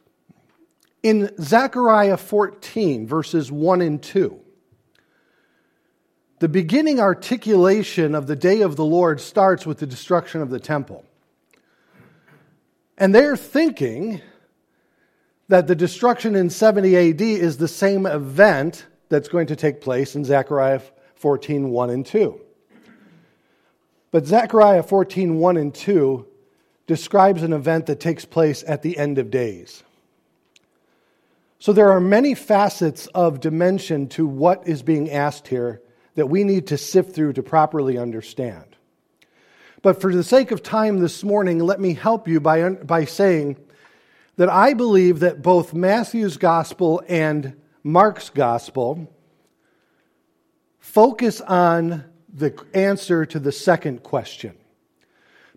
in 1.03 1.31
Zechariah 1.39 2.17
14, 2.17 3.05
verses 3.05 3.51
1 3.51 3.81
and 3.81 4.01
2, 4.01 4.39
the 6.39 6.49
beginning 6.49 6.99
articulation 6.99 8.15
of 8.15 8.27
the 8.27 8.35
day 8.35 8.61
of 8.61 8.77
the 8.77 8.85
Lord 8.85 9.19
starts 9.19 9.65
with 9.65 9.79
the 9.79 9.85
destruction 9.85 10.41
of 10.41 10.49
the 10.49 10.59
temple. 10.59 11.05
And 12.97 13.13
they're 13.13 13.37
thinking 13.37 14.21
that 15.49 15.67
the 15.67 15.75
destruction 15.75 16.35
in 16.35 16.49
70 16.49 16.95
AD 16.95 17.21
is 17.21 17.57
the 17.57 17.67
same 17.67 18.05
event 18.05 18.85
that's 19.09 19.27
going 19.27 19.47
to 19.47 19.55
take 19.55 19.81
place 19.81 20.15
in 20.15 20.23
Zechariah 20.23 20.81
14, 21.15 21.69
1 21.69 21.89
and 21.89 22.05
2. 22.05 22.39
But 24.11 24.25
Zechariah 24.25 24.83
14, 24.83 25.35
1 25.35 25.57
and 25.57 25.73
2 25.73 26.25
describes 26.87 27.43
an 27.43 27.53
event 27.53 27.85
that 27.87 27.99
takes 27.99 28.25
place 28.25 28.63
at 28.67 28.81
the 28.81 28.97
end 28.97 29.17
of 29.17 29.29
days. 29.29 29.83
So 31.59 31.73
there 31.73 31.91
are 31.91 31.99
many 31.99 32.33
facets 32.33 33.07
of 33.07 33.41
dimension 33.41 34.07
to 34.09 34.25
what 34.25 34.67
is 34.67 34.81
being 34.81 35.11
asked 35.11 35.49
here 35.49 35.81
that 36.19 36.27
we 36.27 36.43
need 36.43 36.67
to 36.67 36.77
sift 36.77 37.15
through 37.15 37.31
to 37.33 37.41
properly 37.41 37.97
understand. 37.97 38.75
But 39.81 40.01
for 40.01 40.13
the 40.13 40.23
sake 40.23 40.51
of 40.51 40.61
time 40.61 40.99
this 40.99 41.23
morning, 41.23 41.59
let 41.59 41.79
me 41.79 41.93
help 41.93 42.27
you 42.27 42.41
by, 42.41 42.69
by 42.69 43.05
saying 43.05 43.55
that 44.35 44.49
I 44.49 44.73
believe 44.73 45.21
that 45.21 45.41
both 45.41 45.73
Matthew's 45.73 46.35
gospel 46.35 47.01
and 47.07 47.55
Mark's 47.83 48.29
gospel 48.29 49.09
focus 50.79 51.39
on 51.39 52.03
the 52.33 52.53
answer 52.73 53.25
to 53.25 53.39
the 53.39 53.53
second 53.53 54.03
question 54.03 54.57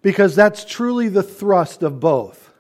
because 0.00 0.37
that's 0.37 0.64
truly 0.64 1.09
the 1.09 1.25
thrust 1.25 1.83
of 1.83 1.99
both. 1.99 2.52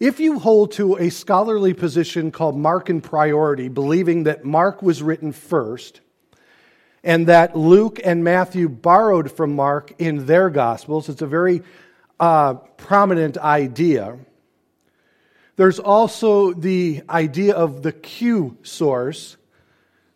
If 0.00 0.20
you 0.20 0.38
hold 0.38 0.72
to 0.72 0.96
a 0.96 1.10
scholarly 1.10 1.74
position 1.74 2.30
called 2.30 2.56
Markan 2.56 3.02
priority, 3.02 3.68
believing 3.68 4.24
that 4.24 4.44
Mark 4.44 4.82
was 4.82 5.02
written 5.02 5.32
first, 5.32 6.00
and 7.04 7.28
that 7.28 7.56
Luke 7.56 8.00
and 8.02 8.24
Matthew 8.24 8.68
borrowed 8.68 9.30
from 9.30 9.54
Mark 9.54 9.94
in 9.98 10.26
their 10.26 10.50
Gospels, 10.50 11.08
it's 11.08 11.22
a 11.22 11.26
very 11.26 11.62
uh, 12.18 12.54
prominent 12.54 13.38
idea. 13.38 14.18
There's 15.56 15.78
also 15.78 16.52
the 16.52 17.02
idea 17.08 17.54
of 17.54 17.82
the 17.82 17.92
Q 17.92 18.56
source 18.64 19.36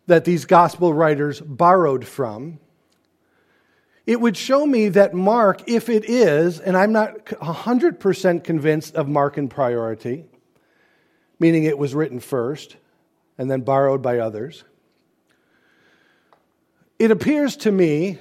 that 0.07 0.25
these 0.25 0.45
Gospel 0.45 0.93
writers 0.93 1.39
borrowed 1.39 2.05
from 2.05 2.59
it 4.09 4.19
would 4.19 4.35
show 4.35 4.65
me 4.65 4.89
that 4.89 5.13
Mark, 5.13 5.69
if 5.69 5.87
it 5.87 6.09
is, 6.09 6.59
and 6.59 6.75
I'm 6.75 6.91
not 6.91 7.25
100% 7.25 8.43
convinced 8.43 8.95
of 8.95 9.05
Markan 9.05 9.51
priority, 9.51 10.25
meaning 11.39 11.65
it 11.65 11.77
was 11.77 11.93
written 11.93 12.19
first 12.19 12.75
and 13.37 13.51
then 13.51 13.61
borrowed 13.61 14.01
by 14.01 14.17
others, 14.17 14.63
it 16.99 17.11
appears 17.11 17.55
to 17.55 17.71
me 17.71 18.19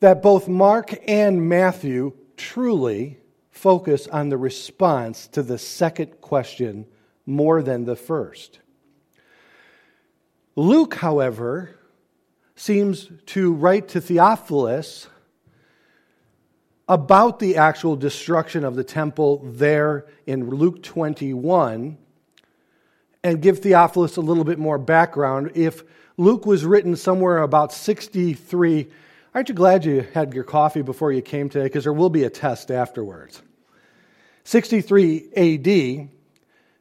that 0.00 0.20
both 0.20 0.48
Mark 0.48 0.98
and 1.08 1.48
Matthew 1.48 2.12
truly 2.36 3.18
focus 3.50 4.08
on 4.08 4.28
the 4.28 4.36
response 4.36 5.28
to 5.28 5.42
the 5.42 5.56
second 5.56 6.20
question 6.20 6.86
more 7.24 7.62
than 7.62 7.84
the 7.84 7.94
first. 7.96 8.58
Luke, 10.56 10.96
however, 10.96 11.78
seems 12.56 13.08
to 13.26 13.52
write 13.52 13.88
to 13.88 14.00
Theophilus 14.00 15.06
about 16.88 17.38
the 17.38 17.56
actual 17.56 17.96
destruction 17.96 18.64
of 18.64 18.74
the 18.74 18.84
temple 18.84 19.40
there 19.44 20.06
in 20.26 20.50
Luke 20.50 20.82
21 20.82 21.96
and 23.22 23.40
give 23.40 23.60
Theophilus 23.60 24.16
a 24.16 24.20
little 24.20 24.44
bit 24.44 24.58
more 24.58 24.78
background. 24.78 25.52
If 25.54 25.82
Luke 26.16 26.46
was 26.46 26.64
written 26.64 26.94
somewhere 26.94 27.38
about 27.38 27.72
63, 27.72 28.86
aren't 29.34 29.48
you 29.48 29.54
glad 29.54 29.84
you 29.84 30.06
had 30.14 30.32
your 30.32 30.44
coffee 30.44 30.82
before 30.82 31.10
you 31.10 31.20
came 31.20 31.48
today? 31.48 31.64
Because 31.64 31.84
there 31.84 31.92
will 31.92 32.10
be 32.10 32.22
a 32.22 32.30
test 32.30 32.70
afterwards. 32.70 33.42
63 34.44 35.28
AD, 35.36 36.08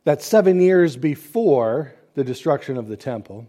that's 0.04 0.25
seven 0.25 0.62
years 0.62 0.98
before 0.98 1.94
the 2.13 2.24
destruction 2.24 2.78
of 2.78 2.88
the 2.88 2.98
temple. 2.98 3.48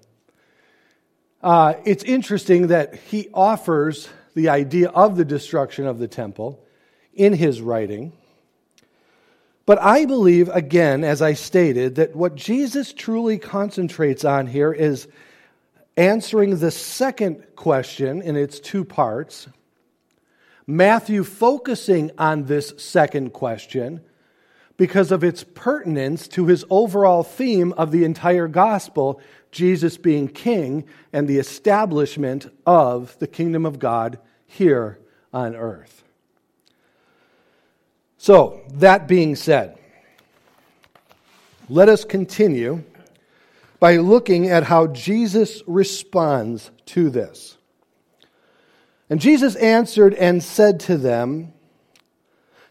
Uh, 1.42 1.74
it's 1.84 2.04
interesting 2.04 2.68
that 2.68 2.94
he 2.94 3.28
offers 3.34 4.08
the 4.34 4.48
idea 4.48 4.88
of 4.88 5.16
the 5.16 5.24
destruction 5.24 5.86
of 5.86 5.98
the 5.98 6.08
temple 6.08 6.64
in 7.12 7.34
his 7.34 7.60
writing. 7.60 8.12
But 9.66 9.80
I 9.82 10.06
believe, 10.06 10.48
again, 10.48 11.04
as 11.04 11.20
I 11.20 11.34
stated, 11.34 11.96
that 11.96 12.16
what 12.16 12.34
Jesus 12.36 12.94
truly 12.94 13.38
concentrates 13.38 14.24
on 14.24 14.46
here 14.46 14.72
is 14.72 15.08
answering 15.96 16.58
the 16.58 16.70
second 16.70 17.44
question 17.56 18.22
in 18.22 18.36
its 18.36 18.60
two 18.60 18.84
parts. 18.84 19.48
Matthew 20.66 21.24
focusing 21.24 22.10
on 22.18 22.44
this 22.44 22.72
second 22.78 23.32
question 23.32 24.00
because 24.76 25.12
of 25.12 25.22
its 25.22 25.44
pertinence 25.44 26.26
to 26.28 26.46
his 26.46 26.64
overall 26.68 27.22
theme 27.22 27.72
of 27.74 27.92
the 27.92 28.04
entire 28.04 28.48
gospel 28.48 29.20
Jesus 29.52 29.96
being 29.96 30.26
king 30.26 30.84
and 31.12 31.28
the 31.28 31.38
establishment 31.38 32.52
of 32.66 33.16
the 33.20 33.28
kingdom 33.28 33.64
of 33.64 33.78
God 33.78 34.18
here 34.46 34.98
on 35.32 35.54
earth. 35.54 36.02
So, 38.18 38.62
that 38.72 39.06
being 39.06 39.36
said, 39.36 39.78
let 41.68 41.88
us 41.88 42.04
continue 42.04 42.82
by 43.84 43.96
looking 43.96 44.48
at 44.48 44.62
how 44.62 44.86
Jesus 44.86 45.62
responds 45.66 46.70
to 46.86 47.10
this. 47.10 47.58
And 49.10 49.20
Jesus 49.20 49.56
answered 49.56 50.14
and 50.14 50.42
said 50.42 50.80
to 50.80 50.96
them, 50.96 51.52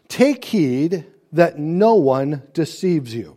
Take 0.08 0.44
heed 0.44 1.06
that 1.30 1.56
no 1.56 1.94
one 1.94 2.42
deceives 2.52 3.14
you. 3.14 3.36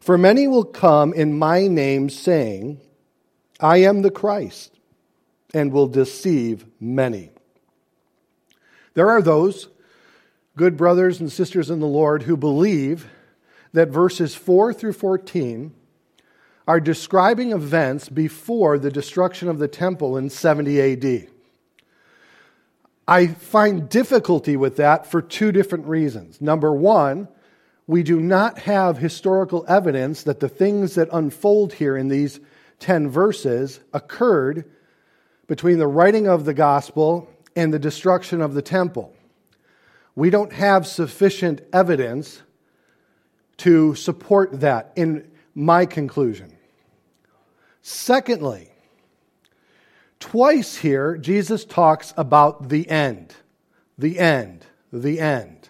For 0.00 0.18
many 0.18 0.46
will 0.46 0.66
come 0.66 1.14
in 1.14 1.38
my 1.38 1.66
name, 1.66 2.10
saying, 2.10 2.78
I 3.58 3.78
am 3.78 4.02
the 4.02 4.10
Christ, 4.10 4.78
and 5.54 5.72
will 5.72 5.88
deceive 5.88 6.66
many. 6.78 7.30
There 8.92 9.08
are 9.08 9.22
those, 9.22 9.68
good 10.58 10.76
brothers 10.76 11.20
and 11.20 11.32
sisters 11.32 11.70
in 11.70 11.80
the 11.80 11.86
Lord, 11.86 12.24
who 12.24 12.36
believe 12.36 13.06
that 13.72 13.88
verses 13.88 14.34
4 14.34 14.74
through 14.74 14.92
14 14.92 15.72
are 16.66 16.80
describing 16.80 17.52
events 17.52 18.08
before 18.08 18.78
the 18.78 18.90
destruction 18.90 19.48
of 19.48 19.58
the 19.58 19.68
temple 19.68 20.16
in 20.16 20.30
70 20.30 20.80
AD. 20.80 21.28
I 23.08 23.26
find 23.26 23.88
difficulty 23.88 24.56
with 24.56 24.76
that 24.76 25.06
for 25.06 25.20
two 25.20 25.50
different 25.50 25.86
reasons. 25.86 26.40
Number 26.40 26.72
one, 26.72 27.28
we 27.86 28.02
do 28.02 28.20
not 28.20 28.60
have 28.60 28.98
historical 28.98 29.64
evidence 29.68 30.22
that 30.22 30.40
the 30.40 30.48
things 30.48 30.94
that 30.94 31.08
unfold 31.12 31.74
here 31.74 31.96
in 31.96 32.08
these 32.08 32.38
10 32.78 33.10
verses 33.10 33.80
occurred 33.92 34.70
between 35.46 35.78
the 35.78 35.86
writing 35.86 36.28
of 36.28 36.44
the 36.44 36.54
gospel 36.54 37.28
and 37.56 37.74
the 37.74 37.78
destruction 37.78 38.40
of 38.40 38.54
the 38.54 38.62
temple. 38.62 39.14
We 40.14 40.30
don't 40.30 40.52
have 40.52 40.86
sufficient 40.86 41.60
evidence 41.72 42.42
to 43.58 43.94
support 43.94 44.60
that, 44.60 44.92
in 44.96 45.30
my 45.54 45.86
conclusion. 45.86 46.51
Secondly, 47.82 48.70
twice 50.20 50.76
here, 50.76 51.16
Jesus 51.16 51.64
talks 51.64 52.14
about 52.16 52.68
the 52.68 52.88
end. 52.88 53.34
The 53.98 54.18
end. 54.20 54.64
The 54.92 55.18
end. 55.20 55.68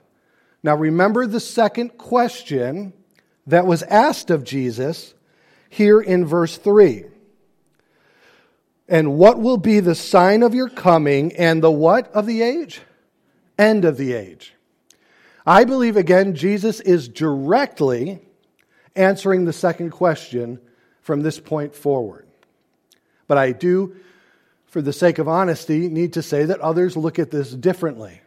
Now, 0.63 0.77
remember 0.77 1.27
the 1.27 1.41
second 1.41 1.97
question 1.97 2.93
that 3.47 3.67
was 3.67 3.83
asked 3.85 4.31
of 4.31 4.45
Jesus 4.45 5.15
here 5.69 6.01
in 6.01 6.27
verse 6.27 6.57
3. 6.59 7.05
And 8.89 9.17
what 9.17 9.41
will 9.41 9.57
be 9.57 9.81
the 9.81 9.95
sign 9.95 10.43
of 10.43 10.55
your 10.55 10.69
coming 10.69 11.35
and 11.37 11.63
the 11.63 11.71
what 11.71 12.13
of 12.13 12.27
the 12.27 12.43
age? 12.43 12.83
End 13.59 13.85
of 13.85 13.97
the 13.97 14.13
age. 14.13 14.55
I 15.47 15.65
believe, 15.65 15.97
again, 15.97 16.35
Jesus 16.35 16.79
is 16.81 17.09
directly 17.09 18.21
answering 18.95 19.45
the 19.47 19.53
second 19.53 19.91
question 19.91 20.61
from 21.03 21.23
this 21.23 21.39
point 21.39 21.75
forward. 21.75 22.27
But 23.27 23.39
I 23.39 23.53
do, 23.53 23.97
for 24.67 24.81
the 24.81 24.93
sake 24.93 25.19
of 25.19 25.29
honesty, 25.29 25.89
need 25.89 26.15
to 26.15 26.23
say 26.23 26.45
that 26.47 26.61
others 26.61 26.97
look 26.97 27.19
at 27.19 27.31
this 27.31 27.51
differently. 27.51 28.21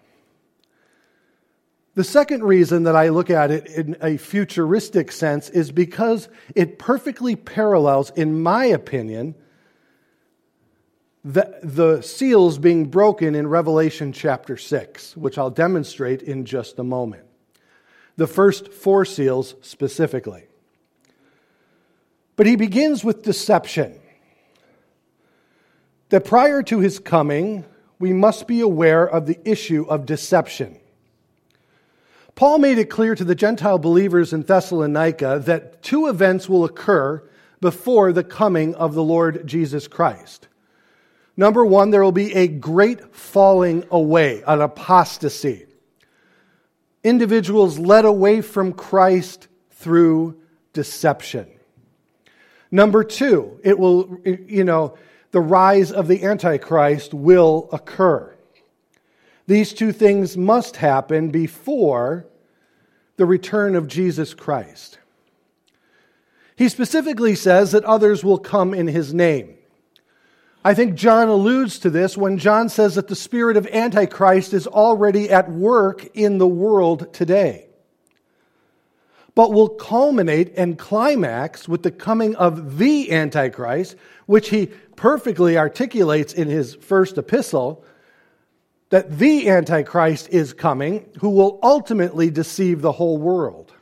The 1.95 2.03
second 2.03 2.43
reason 2.43 2.83
that 2.83 2.95
I 2.95 3.09
look 3.09 3.29
at 3.29 3.51
it 3.51 3.67
in 3.67 3.95
a 4.01 4.17
futuristic 4.17 5.13
sense 5.13 5.49
is 5.49 5.71
because 5.71 6.27
it 6.53 6.77
perfectly 6.77 7.38
parallels, 7.38 8.09
in 8.11 8.43
my 8.43 8.65
opinion, 8.65 9.35
the, 11.23 11.57
the 11.63 12.01
seals 12.01 12.59
being 12.59 12.88
broken 12.88 13.33
in 13.33 13.47
Revelation 13.47 14.11
chapter 14.11 14.57
6, 14.57 15.15
which 15.15 15.38
I'll 15.38 15.49
demonstrate 15.49 16.21
in 16.21 16.45
just 16.45 16.77
a 16.77 16.83
moment. 16.83 17.23
The 18.17 18.27
first 18.27 18.71
four 18.71 19.05
seals 19.05 19.55
specifically. 19.61 20.45
But 22.35 22.47
he 22.47 22.55
begins 22.55 23.03
with 23.03 23.23
deception. 23.23 23.99
That 26.09 26.25
prior 26.25 26.61
to 26.63 26.79
his 26.79 26.99
coming, 26.99 27.65
we 27.99 28.13
must 28.13 28.47
be 28.47 28.61
aware 28.61 29.07
of 29.07 29.25
the 29.25 29.39
issue 29.49 29.85
of 29.87 30.05
deception. 30.05 30.77
Paul 32.35 32.59
made 32.59 32.77
it 32.77 32.89
clear 32.89 33.15
to 33.15 33.23
the 33.23 33.35
Gentile 33.35 33.79
believers 33.79 34.33
in 34.33 34.43
Thessalonica 34.43 35.41
that 35.45 35.81
two 35.81 36.07
events 36.07 36.49
will 36.49 36.65
occur 36.65 37.23
before 37.61 38.11
the 38.11 38.23
coming 38.23 38.75
of 38.75 38.93
the 38.93 39.03
Lord 39.03 39.47
Jesus 39.47 39.87
Christ. 39.87 40.49
Number 41.37 41.65
one, 41.65 41.91
there 41.91 42.03
will 42.03 42.11
be 42.11 42.33
a 42.33 42.47
great 42.47 43.15
falling 43.15 43.85
away, 43.89 44.43
an 44.45 44.61
apostasy. 44.61 45.65
Individuals 47.03 47.79
led 47.79 48.03
away 48.03 48.41
from 48.41 48.73
Christ 48.73 49.47
through 49.71 50.39
deception. 50.73 51.47
Number 52.75 53.05
two, 53.05 53.57
it 53.63 53.79
will, 53.79 54.19
you 54.25 54.65
know, 54.65 54.97
the 55.31 55.39
rise 55.39 55.93
of 55.93 56.09
the 56.09 56.25
Antichrist 56.25 57.13
will 57.13 57.69
occur. 57.71 58.35
These 59.47 59.71
two 59.71 59.93
things 59.93 60.35
must 60.35 60.75
happen 60.75 61.29
before 61.29 62.27
the 63.15 63.25
return 63.25 63.77
of 63.77 63.88
Jesus 63.88 64.33
Christ. 64.33 64.99
He 66.57 66.67
specifically 66.67 67.33
says 67.33 67.71
that 67.71 67.85
others 67.85 68.25
will 68.25 68.39
come 68.39 68.73
in 68.73 68.88
his 68.88 69.13
name. 69.13 69.55
I 70.61 70.73
think 70.73 70.95
John 70.95 71.29
alludes 71.29 71.79
to 71.79 71.89
this 71.89 72.17
when 72.17 72.38
John 72.38 72.67
says 72.67 72.95
that 72.95 73.07
the 73.07 73.15
spirit 73.15 73.55
of 73.55 73.67
Antichrist 73.67 74.53
is 74.53 74.67
already 74.67 75.29
at 75.29 75.49
work 75.49 76.09
in 76.13 76.39
the 76.39 76.47
world 76.47 77.13
today, 77.13 77.69
but 79.35 79.51
will 79.51 79.69
culminate 79.69 80.53
and 80.55 80.79
climax 80.79 81.67
with 81.67 81.83
the 81.83 81.91
coming 81.91 82.35
of 82.37 82.77
the 82.77 83.11
Antichrist, 83.11 83.97
which 84.25 84.49
he 84.49 84.67
perfectly 84.95 85.57
articulates 85.57 86.33
in 86.33 86.47
his 86.47 86.73
first 86.75 87.17
epistle 87.17 87.83
that 88.89 89.19
the 89.19 89.49
Antichrist 89.49 90.29
is 90.29 90.53
coming, 90.53 91.05
who 91.19 91.29
will 91.29 91.59
ultimately 91.61 92.29
deceive 92.29 92.81
the 92.81 92.93
whole 92.93 93.17
world. 93.17 93.73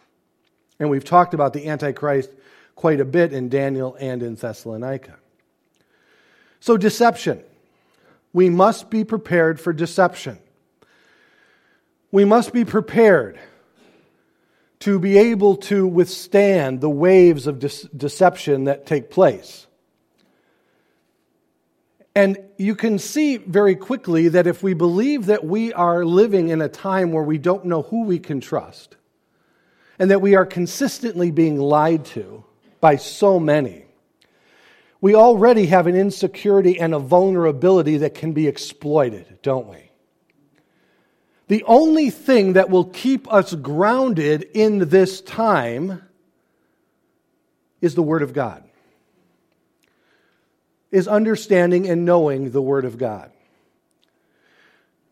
And 0.79 0.89
we've 0.89 1.05
talked 1.05 1.35
about 1.35 1.53
the 1.53 1.67
Antichrist 1.67 2.31
quite 2.75 2.99
a 2.99 3.05
bit 3.05 3.31
in 3.31 3.47
Daniel 3.47 3.95
and 3.99 4.23
in 4.23 4.35
Thessalonica. 4.35 5.17
So, 6.59 6.77
deception. 6.77 7.43
We 8.31 8.49
must 8.49 8.89
be 8.89 9.03
prepared 9.03 9.59
for 9.59 9.71
deception. 9.71 10.39
We 12.11 12.25
must 12.25 12.51
be 12.51 12.65
prepared 12.65 13.39
to 14.83 14.99
be 14.99 15.17
able 15.17 15.55
to 15.55 15.87
withstand 15.87 16.81
the 16.81 16.89
waves 16.89 17.47
of 17.47 17.57
de- 17.57 17.87
deception 17.95 18.65
that 18.65 18.85
take 18.85 19.09
place. 19.09 19.65
And 22.13 22.37
you 22.57 22.75
can 22.75 22.99
see 22.99 23.37
very 23.37 23.75
quickly 23.75 24.27
that 24.27 24.45
if 24.45 24.61
we 24.61 24.73
believe 24.73 25.27
that 25.27 25.45
we 25.45 25.71
are 25.71 26.03
living 26.03 26.49
in 26.49 26.61
a 26.61 26.67
time 26.67 27.13
where 27.13 27.23
we 27.23 27.37
don't 27.37 27.63
know 27.63 27.83
who 27.83 28.03
we 28.03 28.19
can 28.19 28.41
trust, 28.41 28.97
and 29.97 30.11
that 30.11 30.21
we 30.21 30.35
are 30.35 30.45
consistently 30.45 31.31
being 31.31 31.57
lied 31.57 32.03
to 32.07 32.43
by 32.81 32.97
so 32.97 33.39
many, 33.39 33.85
we 34.99 35.15
already 35.15 35.67
have 35.67 35.87
an 35.87 35.95
insecurity 35.95 36.77
and 36.77 36.93
a 36.93 36.99
vulnerability 36.99 37.95
that 37.99 38.15
can 38.15 38.33
be 38.33 38.47
exploited, 38.49 39.39
don't 39.41 39.67
we? 39.67 39.92
The 41.53 41.63
only 41.65 42.09
thing 42.09 42.53
that 42.53 42.71
will 42.71 42.85
keep 42.85 43.31
us 43.31 43.53
grounded 43.53 44.41
in 44.55 44.89
this 44.89 45.21
time 45.21 46.01
is 47.79 47.93
the 47.93 48.01
Word 48.01 48.23
of 48.23 48.33
God 48.33 48.63
is 50.89 51.07
understanding 51.07 51.87
and 51.87 52.05
knowing 52.05 52.49
the 52.49 52.61
Word 52.63 52.85
of 52.85 52.97
God. 52.97 53.29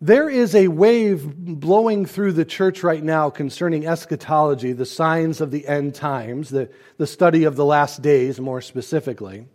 There 0.01 0.31
is 0.31 0.55
a 0.55 0.67
wave 0.67 1.31
blowing 1.31 2.07
through 2.07 2.31
the 2.31 2.43
church 2.43 2.81
right 2.81 3.03
now 3.03 3.29
concerning 3.29 3.85
eschatology, 3.85 4.73
the 4.73 4.83
signs 4.83 5.41
of 5.41 5.51
the 5.51 5.67
end 5.67 5.93
times, 5.93 6.49
the, 6.49 6.71
the 6.97 7.05
study 7.05 7.43
of 7.43 7.55
the 7.55 7.65
last 7.65 8.01
days 8.01 8.39
more 8.39 8.61
specifically. 8.61 9.45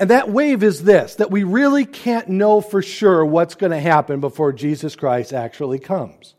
And 0.00 0.08
that 0.08 0.30
wave 0.30 0.62
is 0.62 0.82
this 0.82 1.16
that 1.16 1.30
we 1.30 1.44
really 1.44 1.84
can't 1.84 2.28
know 2.28 2.62
for 2.62 2.80
sure 2.80 3.24
what's 3.24 3.54
going 3.54 3.70
to 3.70 3.78
happen 3.78 4.18
before 4.18 4.50
Jesus 4.50 4.96
Christ 4.96 5.34
actually 5.34 5.78
comes. 5.78 6.34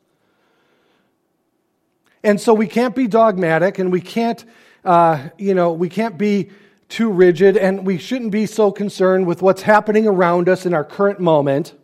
And 2.24 2.42
so 2.42 2.56
we 2.56 2.66
can't 2.66 2.96
be 2.96 3.08
dogmatic 3.08 3.78
and 3.78 3.92
we 3.92 4.02
can't, 4.02 4.44
uh, 4.84 5.30
you 5.38 5.54
know, 5.54 5.74
we 5.74 5.90
can't 5.90 6.18
be 6.18 6.50
too 6.90 7.12
rigid 7.12 7.56
and 7.56 7.86
we 7.86 8.00
shouldn't 8.00 8.32
be 8.32 8.48
so 8.48 8.72
concerned 8.72 9.28
with 9.28 9.44
what's 9.44 9.62
happening 9.62 10.08
around 10.08 10.50
us 10.50 10.66
in 10.66 10.74
our 10.74 10.84
current 10.84 11.20
moment. 11.20 11.76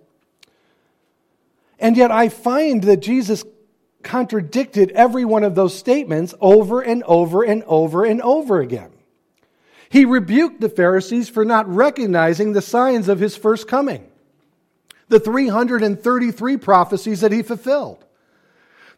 And 1.79 1.95
yet 1.95 2.09
I 2.09 2.29
find 2.29 2.83
that 2.85 3.01
Jesus 3.01 3.43
contradicted 4.01 4.91
every 4.91 5.25
one 5.25 5.43
of 5.43 5.53
those 5.53 5.75
statements 5.77 6.33
over 6.41 6.81
and 6.81 7.03
over 7.03 7.43
and 7.43 7.63
over 7.65 8.03
and 8.03 8.19
over 8.23 8.61
again. 8.61 8.96
He 9.89 10.05
rebuked 10.05 10.61
the 10.61 10.69
Pharisees 10.69 11.29
for 11.29 11.45
not 11.45 11.67
recognizing 11.67 12.53
the 12.53 12.61
signs 12.61 13.07
of 13.07 13.19
his 13.19 13.35
first 13.35 13.67
coming, 13.67 14.09
the 15.07 15.19
333 15.19 16.57
prophecies 16.57 17.21
that 17.21 17.31
he 17.31 17.41
fulfilled. 17.41 18.03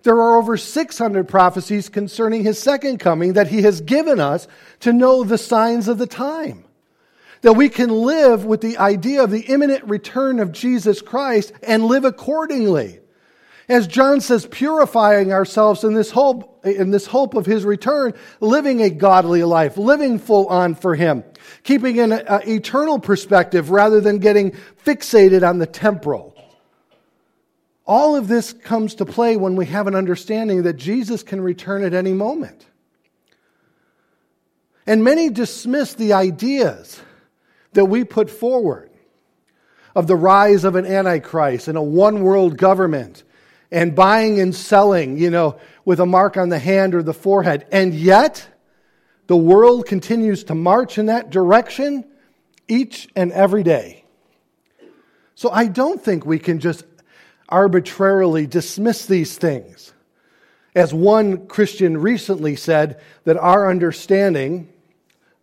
There 0.03 0.15
are 0.15 0.37
over 0.37 0.55
600 0.55 1.27
prophecies 1.27 1.89
concerning 1.89 2.43
his 2.43 2.57
second 2.57 2.99
coming 2.99 3.33
that 3.33 3.49
he 3.49 3.63
has 3.63 3.81
given 3.81 4.19
us 4.19 4.47
to 4.79 4.93
know 4.93 5.23
the 5.23 5.37
signs 5.37 5.87
of 5.87 5.97
the 5.97 6.07
time. 6.07 6.63
That 7.41 7.53
we 7.53 7.69
can 7.69 7.89
live 7.89 8.45
with 8.45 8.61
the 8.61 8.77
idea 8.77 9.23
of 9.23 9.31
the 9.31 9.41
imminent 9.41 9.83
return 9.85 10.39
of 10.39 10.51
Jesus 10.51 11.01
Christ 11.01 11.53
and 11.63 11.85
live 11.85 12.05
accordingly. 12.05 12.99
As 13.69 13.85
John 13.85 14.19
says, 14.19 14.47
purifying 14.47 15.31
ourselves 15.31 15.83
in 15.83 15.93
this 15.93 16.09
hope, 16.09 16.65
in 16.65 16.89
this 16.89 17.05
hope 17.05 17.35
of 17.35 17.45
his 17.45 17.63
return, 17.63 18.15
living 18.39 18.81
a 18.81 18.89
godly 18.89 19.43
life, 19.43 19.77
living 19.77 20.17
full 20.17 20.47
on 20.47 20.73
for 20.73 20.95
him, 20.95 21.23
keeping 21.63 21.99
an 21.99 22.11
uh, 22.11 22.41
eternal 22.47 22.97
perspective 22.97 23.69
rather 23.69 24.01
than 24.01 24.17
getting 24.17 24.53
fixated 24.83 25.47
on 25.47 25.59
the 25.59 25.67
temporal. 25.67 26.35
All 27.85 28.15
of 28.15 28.27
this 28.27 28.53
comes 28.53 28.95
to 28.95 29.05
play 29.05 29.37
when 29.37 29.55
we 29.55 29.67
have 29.67 29.85
an 29.85 29.93
understanding 29.93 30.63
that 30.63 30.73
Jesus 30.73 31.21
can 31.21 31.39
return 31.39 31.83
at 31.83 31.93
any 31.93 32.13
moment. 32.13 32.65
And 34.87 35.03
many 35.03 35.29
dismiss 35.29 35.93
the 35.93 36.13
ideas 36.13 36.99
that 37.73 37.85
we 37.85 38.03
put 38.03 38.31
forward 38.31 38.89
of 39.95 40.07
the 40.07 40.15
rise 40.15 40.63
of 40.63 40.75
an 40.75 40.87
antichrist 40.87 41.67
and 41.67 41.77
a 41.77 41.83
one 41.83 42.23
world 42.23 42.57
government 42.57 43.23
and 43.71 43.95
buying 43.95 44.39
and 44.39 44.55
selling, 44.55 45.17
you 45.17 45.29
know, 45.29 45.59
with 45.85 45.99
a 45.99 46.05
mark 46.05 46.37
on 46.37 46.49
the 46.49 46.59
hand 46.59 46.95
or 46.95 47.03
the 47.03 47.13
forehead. 47.13 47.67
And 47.71 47.93
yet, 47.93 48.47
the 49.27 49.37
world 49.37 49.85
continues 49.85 50.43
to 50.45 50.55
march 50.55 50.97
in 50.97 51.05
that 51.07 51.29
direction 51.29 52.05
each 52.67 53.07
and 53.15 53.31
every 53.31 53.63
day. 53.63 54.03
So 55.35 55.49
I 55.51 55.67
don't 55.67 56.01
think 56.03 56.25
we 56.25 56.39
can 56.39 56.59
just 56.59 56.85
arbitrarily 57.47 58.47
dismiss 58.47 59.05
these 59.05 59.37
things. 59.37 59.93
As 60.75 60.93
one 60.93 61.47
Christian 61.47 61.97
recently 61.97 62.55
said, 62.55 62.99
that 63.23 63.37
our 63.37 63.69
understanding 63.69 64.71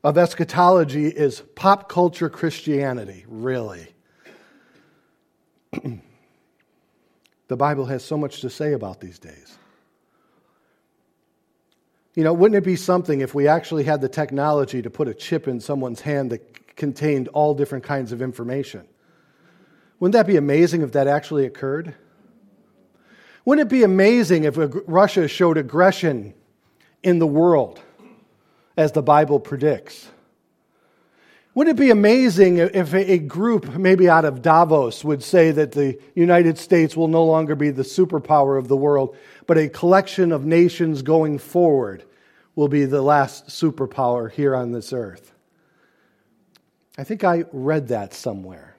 of 0.05 0.17
eschatology 0.19 1.09
is 1.09 1.43
pop 1.55 1.89
culture 1.89 2.29
Christianity, 2.29 3.25
really. 3.27 3.89
The 7.49 7.57
Bible 7.57 7.87
has 7.87 8.05
so 8.05 8.17
much 8.17 8.41
to 8.41 8.51
say 8.51 8.73
about 8.73 9.01
these 9.01 9.19
days. 9.19 9.59
You 12.15 12.25
know, 12.25 12.33
wouldn't 12.33 12.57
it 12.57 12.65
be 12.65 12.77
something 12.77 13.21
if 13.21 13.35
we 13.35 13.47
actually 13.47 13.85
had 13.85 14.01
the 14.01 14.09
technology 14.09 14.81
to 14.83 14.91
put 14.91 15.07
a 15.07 15.15
chip 15.15 15.47
in 15.47 15.61
someone's 15.61 16.01
hand 16.01 16.31
that 16.33 16.77
contained 16.77 17.29
all 17.29 17.55
different 17.55 17.85
kinds 17.85 18.11
of 18.11 18.23
information? 18.23 18.87
Wouldn't 20.01 20.15
that 20.15 20.27
be 20.27 20.37
amazing 20.37 20.83
if 20.83 20.93
that 20.93 21.07
actually 21.07 21.45
occurred? 21.45 21.95
Wouldn't 23.45 23.67
it 23.67 23.71
be 23.71 23.85
amazing 23.85 24.45
if 24.45 24.57
Russia 24.57 25.29
showed 25.29 25.57
aggression 25.57 26.35
in 27.03 27.19
the 27.19 27.27
world, 27.27 27.81
as 28.77 28.93
the 28.93 29.03
Bible 29.03 29.39
predicts? 29.39 30.09
Wouldn't 31.57 31.79
it 31.79 31.83
be 31.83 31.91
amazing 31.91 32.59
if 32.59 32.93
a 32.93 33.17
group, 33.17 33.77
maybe 33.77 34.11
out 34.11 34.27
of 34.27 34.43
Davos, 34.43 35.03
would 35.03 35.23
say 35.23 35.53
that 35.53 35.73
the 35.73 35.99
United 36.15 36.59
States 36.59 36.95
will 36.95 37.09
no 37.09 37.25
longer 37.25 37.55
be 37.55 37.71
the 37.71 37.83
superpower 37.83 38.59
of 38.59 38.69
the 38.69 38.77
world, 38.77 39.17
but 39.47 39.57
a 39.57 39.67
collection 39.71 40.33
of 40.33 40.45
nations 40.45 41.01
going 41.01 41.39
forward 41.39 42.05
will 42.57 42.69
be 42.69 42.85
the 42.85 43.01
last 43.01 43.47
superpower 43.47 44.31
here 44.31 44.55
on 44.55 44.73
this 44.73 44.93
earth? 44.93 45.33
I 46.99 47.05
think 47.05 47.25
I 47.25 47.47
read 47.53 47.89
that 47.89 48.13
somewhere. 48.13 48.77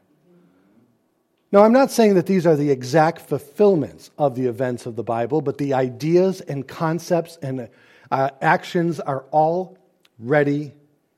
Now, 1.52 1.64
I'm 1.64 1.74
not 1.74 1.90
saying 1.90 2.14
that 2.14 2.28
these 2.28 2.46
are 2.46 2.56
the 2.56 2.70
exact 2.70 3.22
fulfillments 3.22 4.12
of 4.20 4.36
the 4.36 4.46
events 4.46 4.86
of 4.86 4.96
the 4.96 5.04
Bible, 5.04 5.42
but 5.42 5.58
the 5.58 5.74
ideas 5.74 6.42
and 6.42 6.68
concepts 6.68 7.40
and 7.42 7.70
uh, 8.12 8.30
actions 8.40 9.00
are 9.00 9.26
already 9.34 10.74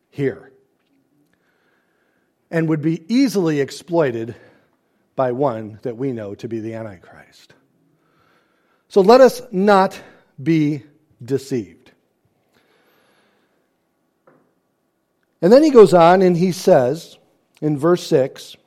here 0.10 0.50
and 2.51 2.67
would 2.69 2.81
be 2.81 3.03
easily 3.13 3.59
exploited 3.59 4.35
by 5.15 5.31
one 5.31 5.79
that 5.83 5.97
we 5.97 6.12
know 6.12 6.33
to 6.35 6.47
be 6.47 6.59
the 6.59 6.73
Antichrist. 6.73 7.53
So 8.88 9.01
let 9.01 9.21
us 9.21 9.41
not 9.51 9.99
be 10.41 10.83
deceived. 11.23 11.91
And 15.41 15.53
then 15.53 15.63
he 15.63 15.69
goes 15.69 15.93
on 15.93 16.21
and 16.21 16.35
he 16.35 16.51
says 16.51 17.17
in 17.62 17.77
verse 17.77 18.05
6 18.07 18.57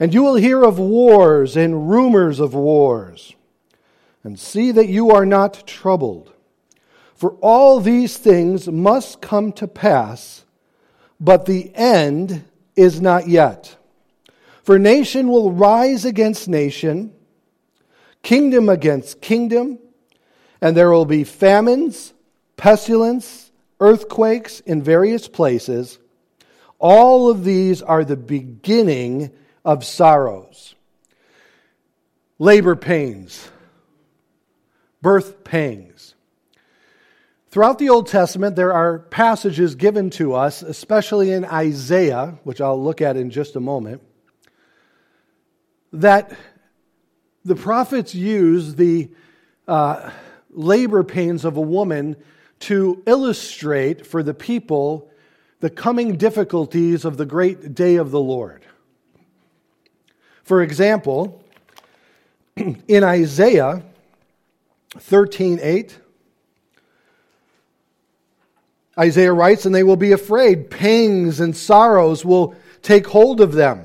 And 0.00 0.12
you 0.12 0.22
will 0.22 0.34
hear 0.34 0.62
of 0.62 0.78
wars 0.78 1.56
and 1.56 1.88
rumors 1.88 2.40
of 2.40 2.54
wars, 2.54 3.34
and 4.24 4.38
see 4.38 4.72
that 4.72 4.88
you 4.88 5.10
are 5.10 5.26
not 5.26 5.66
troubled. 5.66 6.32
For 7.14 7.32
all 7.40 7.80
these 7.80 8.18
things 8.18 8.68
must 8.68 9.22
come 9.22 9.52
to 9.52 9.66
pass, 9.66 10.44
but 11.18 11.46
the 11.46 11.70
end 11.74 12.44
is 12.76 13.00
not 13.00 13.26
yet. 13.28 13.76
For 14.62 14.78
nation 14.78 15.28
will 15.28 15.52
rise 15.52 16.04
against 16.04 16.48
nation, 16.48 17.12
kingdom 18.22 18.68
against 18.68 19.20
kingdom, 19.20 19.78
and 20.60 20.76
there 20.76 20.90
will 20.90 21.04
be 21.04 21.22
famines, 21.24 22.12
pestilence, 22.56 23.52
earthquakes 23.78 24.60
in 24.60 24.82
various 24.82 25.28
places. 25.28 25.98
All 26.78 27.30
of 27.30 27.44
these 27.44 27.80
are 27.80 28.04
the 28.04 28.16
beginning 28.16 29.30
of 29.64 29.84
sorrows. 29.84 30.74
Labor 32.38 32.76
pains, 32.76 33.48
birth 35.00 35.44
pangs, 35.44 36.15
Throughout 37.56 37.78
the 37.78 37.88
Old 37.88 38.06
Testament, 38.06 38.54
there 38.54 38.74
are 38.74 38.98
passages 38.98 39.76
given 39.76 40.10
to 40.10 40.34
us, 40.34 40.60
especially 40.60 41.30
in 41.30 41.46
Isaiah, 41.46 42.38
which 42.44 42.60
I'll 42.60 42.84
look 42.84 43.00
at 43.00 43.16
in 43.16 43.30
just 43.30 43.56
a 43.56 43.60
moment, 43.60 44.02
that 45.90 46.36
the 47.46 47.56
prophets 47.56 48.14
use 48.14 48.74
the 48.74 49.08
uh, 49.66 50.10
labor 50.50 51.02
pains 51.02 51.46
of 51.46 51.56
a 51.56 51.62
woman 51.62 52.16
to 52.58 53.02
illustrate 53.06 54.06
for 54.06 54.22
the 54.22 54.34
people 54.34 55.10
the 55.60 55.70
coming 55.70 56.18
difficulties 56.18 57.06
of 57.06 57.16
the 57.16 57.24
great 57.24 57.74
day 57.74 57.96
of 57.96 58.10
the 58.10 58.20
Lord. 58.20 58.66
For 60.44 60.60
example, 60.60 61.42
in 62.56 63.02
Isaiah 63.02 63.82
13 64.98 65.58
8, 65.62 66.00
Isaiah 68.98 69.32
writes, 69.32 69.66
and 69.66 69.74
they 69.74 69.82
will 69.82 69.96
be 69.96 70.12
afraid. 70.12 70.70
Pangs 70.70 71.40
and 71.40 71.56
sorrows 71.56 72.24
will 72.24 72.54
take 72.82 73.06
hold 73.06 73.40
of 73.40 73.52
them. 73.52 73.84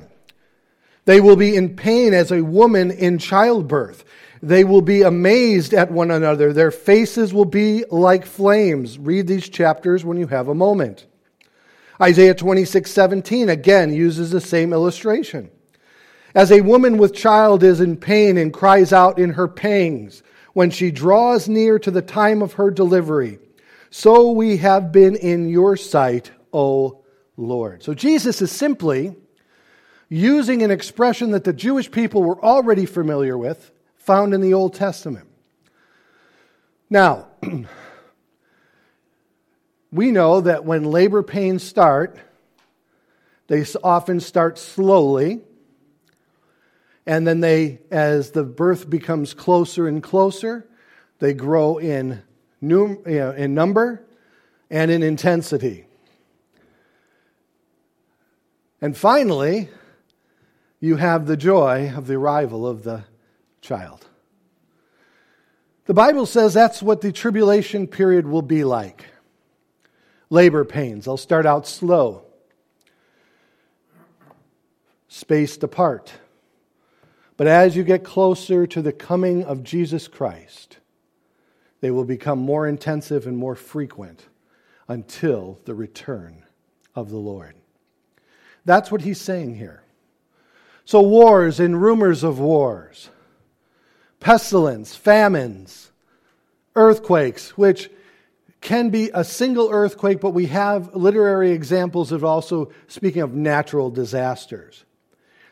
They 1.04 1.20
will 1.20 1.36
be 1.36 1.56
in 1.56 1.76
pain 1.76 2.14
as 2.14 2.30
a 2.30 2.44
woman 2.44 2.90
in 2.90 3.18
childbirth. 3.18 4.04
They 4.42 4.64
will 4.64 4.82
be 4.82 5.02
amazed 5.02 5.74
at 5.74 5.90
one 5.90 6.10
another. 6.10 6.52
Their 6.52 6.70
faces 6.70 7.32
will 7.32 7.44
be 7.44 7.84
like 7.90 8.26
flames. 8.26 8.98
Read 8.98 9.26
these 9.26 9.48
chapters 9.48 10.04
when 10.04 10.16
you 10.16 10.26
have 10.28 10.48
a 10.48 10.54
moment. 10.54 11.06
Isaiah 12.00 12.34
26, 12.34 12.90
17 12.90 13.48
again 13.48 13.92
uses 13.92 14.30
the 14.30 14.40
same 14.40 14.72
illustration. 14.72 15.50
As 16.34 16.50
a 16.50 16.62
woman 16.62 16.96
with 16.96 17.14
child 17.14 17.62
is 17.62 17.80
in 17.80 17.96
pain 17.96 18.38
and 18.38 18.52
cries 18.52 18.92
out 18.92 19.18
in 19.18 19.34
her 19.34 19.46
pangs 19.46 20.22
when 20.54 20.70
she 20.70 20.90
draws 20.90 21.48
near 21.48 21.78
to 21.78 21.90
the 21.90 22.02
time 22.02 22.42
of 22.42 22.54
her 22.54 22.70
delivery, 22.70 23.38
so 23.94 24.30
we 24.30 24.56
have 24.56 24.90
been 24.90 25.16
in 25.16 25.50
your 25.50 25.76
sight, 25.76 26.30
O 26.50 27.04
Lord. 27.36 27.82
So 27.82 27.92
Jesus 27.92 28.40
is 28.40 28.50
simply 28.50 29.14
using 30.08 30.62
an 30.62 30.70
expression 30.70 31.32
that 31.32 31.44
the 31.44 31.52
Jewish 31.52 31.90
people 31.90 32.22
were 32.22 32.42
already 32.42 32.86
familiar 32.86 33.36
with, 33.36 33.70
found 33.96 34.32
in 34.32 34.40
the 34.40 34.54
Old 34.54 34.72
Testament. 34.72 35.28
Now, 36.88 37.26
we 39.92 40.10
know 40.10 40.40
that 40.40 40.64
when 40.64 40.84
labor 40.84 41.22
pains 41.22 41.62
start, 41.62 42.16
they 43.48 43.62
often 43.84 44.20
start 44.20 44.56
slowly. 44.56 45.42
And 47.04 47.26
then 47.26 47.40
they, 47.40 47.80
as 47.90 48.30
the 48.30 48.44
birth 48.44 48.88
becomes 48.88 49.34
closer 49.34 49.86
and 49.86 50.02
closer, 50.02 50.66
they 51.18 51.34
grow 51.34 51.76
in, 51.76 52.22
in 52.62 53.54
number 53.54 54.04
and 54.70 54.90
in 54.90 55.02
intensity. 55.02 55.86
And 58.80 58.96
finally, 58.96 59.68
you 60.80 60.96
have 60.96 61.26
the 61.26 61.36
joy 61.36 61.92
of 61.94 62.06
the 62.06 62.14
arrival 62.14 62.66
of 62.66 62.82
the 62.82 63.04
child. 63.60 64.06
The 65.84 65.94
Bible 65.94 66.26
says 66.26 66.54
that's 66.54 66.82
what 66.82 67.00
the 67.00 67.12
tribulation 67.12 67.86
period 67.86 68.26
will 68.26 68.42
be 68.42 68.64
like. 68.64 69.04
Labor 70.30 70.64
pains, 70.64 71.04
they'll 71.04 71.16
start 71.16 71.44
out 71.44 71.66
slow, 71.66 72.22
spaced 75.08 75.62
apart. 75.62 76.12
But 77.36 77.46
as 77.46 77.76
you 77.76 77.82
get 77.82 78.04
closer 78.04 78.66
to 78.68 78.82
the 78.82 78.92
coming 78.92 79.44
of 79.44 79.62
Jesus 79.62 80.08
Christ, 80.08 80.78
they 81.82 81.90
will 81.90 82.04
become 82.04 82.38
more 82.38 82.66
intensive 82.66 83.26
and 83.26 83.36
more 83.36 83.56
frequent 83.56 84.28
until 84.88 85.58
the 85.64 85.74
return 85.74 86.44
of 86.94 87.10
the 87.10 87.18
Lord. 87.18 87.56
That's 88.64 88.90
what 88.90 89.02
he's 89.02 89.20
saying 89.20 89.56
here. 89.56 89.82
So, 90.84 91.00
wars 91.00 91.58
and 91.58 91.82
rumors 91.82 92.22
of 92.22 92.38
wars, 92.38 93.10
pestilence, 94.20 94.94
famines, 94.94 95.90
earthquakes, 96.76 97.58
which 97.58 97.90
can 98.60 98.90
be 98.90 99.10
a 99.12 99.24
single 99.24 99.68
earthquake, 99.70 100.20
but 100.20 100.30
we 100.30 100.46
have 100.46 100.94
literary 100.94 101.50
examples 101.50 102.12
of 102.12 102.22
also 102.22 102.70
speaking 102.86 103.22
of 103.22 103.34
natural 103.34 103.90
disasters. 103.90 104.84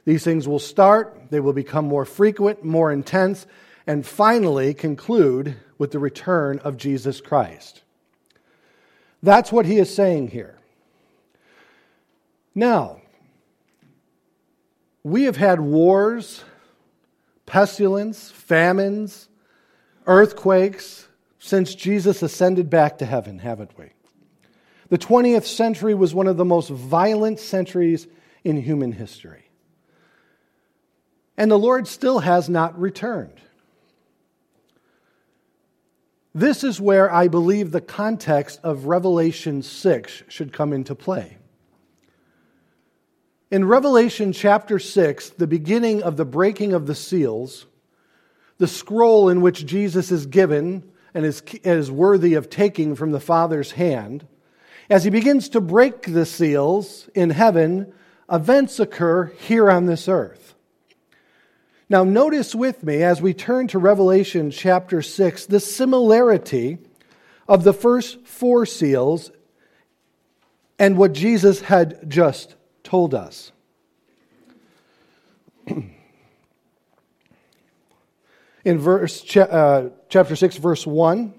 These 0.04 0.22
things 0.22 0.46
will 0.46 0.60
start, 0.60 1.30
they 1.30 1.40
will 1.40 1.52
become 1.52 1.86
more 1.86 2.04
frequent, 2.04 2.64
more 2.64 2.92
intense, 2.92 3.46
and 3.84 4.06
finally 4.06 4.74
conclude 4.74 5.56
with 5.80 5.92
the 5.92 5.98
return 5.98 6.58
of 6.58 6.76
Jesus 6.76 7.22
Christ. 7.22 7.80
That's 9.22 9.50
what 9.50 9.64
he 9.64 9.78
is 9.78 9.92
saying 9.92 10.28
here. 10.28 10.58
Now, 12.54 13.00
we 15.02 15.22
have 15.22 15.38
had 15.38 15.58
wars, 15.58 16.44
pestilence, 17.46 18.30
famines, 18.30 19.30
earthquakes 20.06 21.08
since 21.38 21.74
Jesus 21.74 22.22
ascended 22.22 22.68
back 22.68 22.98
to 22.98 23.06
heaven, 23.06 23.38
haven't 23.38 23.78
we? 23.78 23.86
The 24.90 24.98
20th 24.98 25.46
century 25.46 25.94
was 25.94 26.14
one 26.14 26.26
of 26.26 26.36
the 26.36 26.44
most 26.44 26.68
violent 26.68 27.40
centuries 27.40 28.06
in 28.44 28.60
human 28.60 28.92
history. 28.92 29.48
And 31.38 31.50
the 31.50 31.58
Lord 31.58 31.88
still 31.88 32.18
has 32.18 32.50
not 32.50 32.78
returned. 32.78 33.40
This 36.34 36.62
is 36.62 36.80
where 36.80 37.12
I 37.12 37.26
believe 37.28 37.70
the 37.70 37.80
context 37.80 38.60
of 38.62 38.86
Revelation 38.86 39.62
6 39.62 40.22
should 40.28 40.52
come 40.52 40.72
into 40.72 40.94
play. 40.94 41.38
In 43.50 43.64
Revelation 43.64 44.32
chapter 44.32 44.78
6, 44.78 45.30
the 45.30 45.48
beginning 45.48 46.04
of 46.04 46.16
the 46.16 46.24
breaking 46.24 46.72
of 46.72 46.86
the 46.86 46.94
seals, 46.94 47.66
the 48.58 48.68
scroll 48.68 49.28
in 49.28 49.40
which 49.40 49.66
Jesus 49.66 50.12
is 50.12 50.26
given 50.26 50.88
and 51.14 51.26
is, 51.26 51.42
is 51.64 51.90
worthy 51.90 52.34
of 52.34 52.48
taking 52.48 52.94
from 52.94 53.10
the 53.10 53.18
Father's 53.18 53.72
hand, 53.72 54.24
as 54.88 55.02
he 55.02 55.10
begins 55.10 55.48
to 55.48 55.60
break 55.60 56.02
the 56.02 56.26
seals 56.26 57.08
in 57.12 57.30
heaven, 57.30 57.92
events 58.30 58.78
occur 58.78 59.26
here 59.26 59.68
on 59.68 59.86
this 59.86 60.08
earth. 60.08 60.49
Now, 61.90 62.04
notice 62.04 62.54
with 62.54 62.84
me 62.84 63.02
as 63.02 63.20
we 63.20 63.34
turn 63.34 63.66
to 63.68 63.78
Revelation 63.80 64.52
chapter 64.52 65.02
6 65.02 65.46
the 65.46 65.58
similarity 65.58 66.78
of 67.48 67.64
the 67.64 67.72
first 67.72 68.24
four 68.24 68.64
seals 68.64 69.32
and 70.78 70.96
what 70.96 71.12
Jesus 71.12 71.62
had 71.62 72.08
just 72.08 72.54
told 72.84 73.12
us. 73.12 73.50
In 75.66 75.90
verse, 78.78 79.36
uh, 79.36 79.88
chapter 80.08 80.36
6, 80.36 80.58
verse 80.58 80.86
1, 80.86 81.34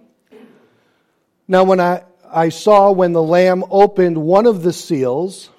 now 1.48 1.64
when 1.64 1.80
I, 1.80 2.04
I 2.30 2.50
saw 2.50 2.92
when 2.92 3.14
the 3.14 3.24
Lamb 3.24 3.64
opened 3.72 4.18
one 4.18 4.46
of 4.46 4.64
the 4.64 4.74
seals, 4.74 5.50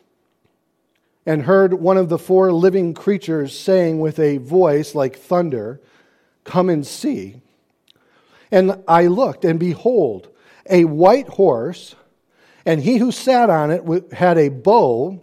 and 1.25 1.43
heard 1.43 1.75
one 1.75 1.97
of 1.97 2.09
the 2.09 2.19
four 2.19 2.53
living 2.53 2.95
creatures 2.95 3.59
saying 3.59 4.01
with 4.01 4.19
a 4.19 4.39
voice 4.39 4.95
like 4.95 5.17
thunder, 5.17 5.81
Come 6.45 6.69
and 6.69 6.87
see. 6.87 7.41
And 8.51 8.83
I 8.89 9.07
looked, 9.07 9.45
and 9.45 9.61
behold, 9.61 10.29
a 10.69 10.85
white 10.85 11.29
horse, 11.29 11.95
and 12.67 12.83
he 12.83 12.99
who 12.99 13.13
sat 13.13 13.49
on 13.49 13.71
it 13.71 14.13
had 14.13 14.39
a 14.39 14.49
bow, 14.49 15.23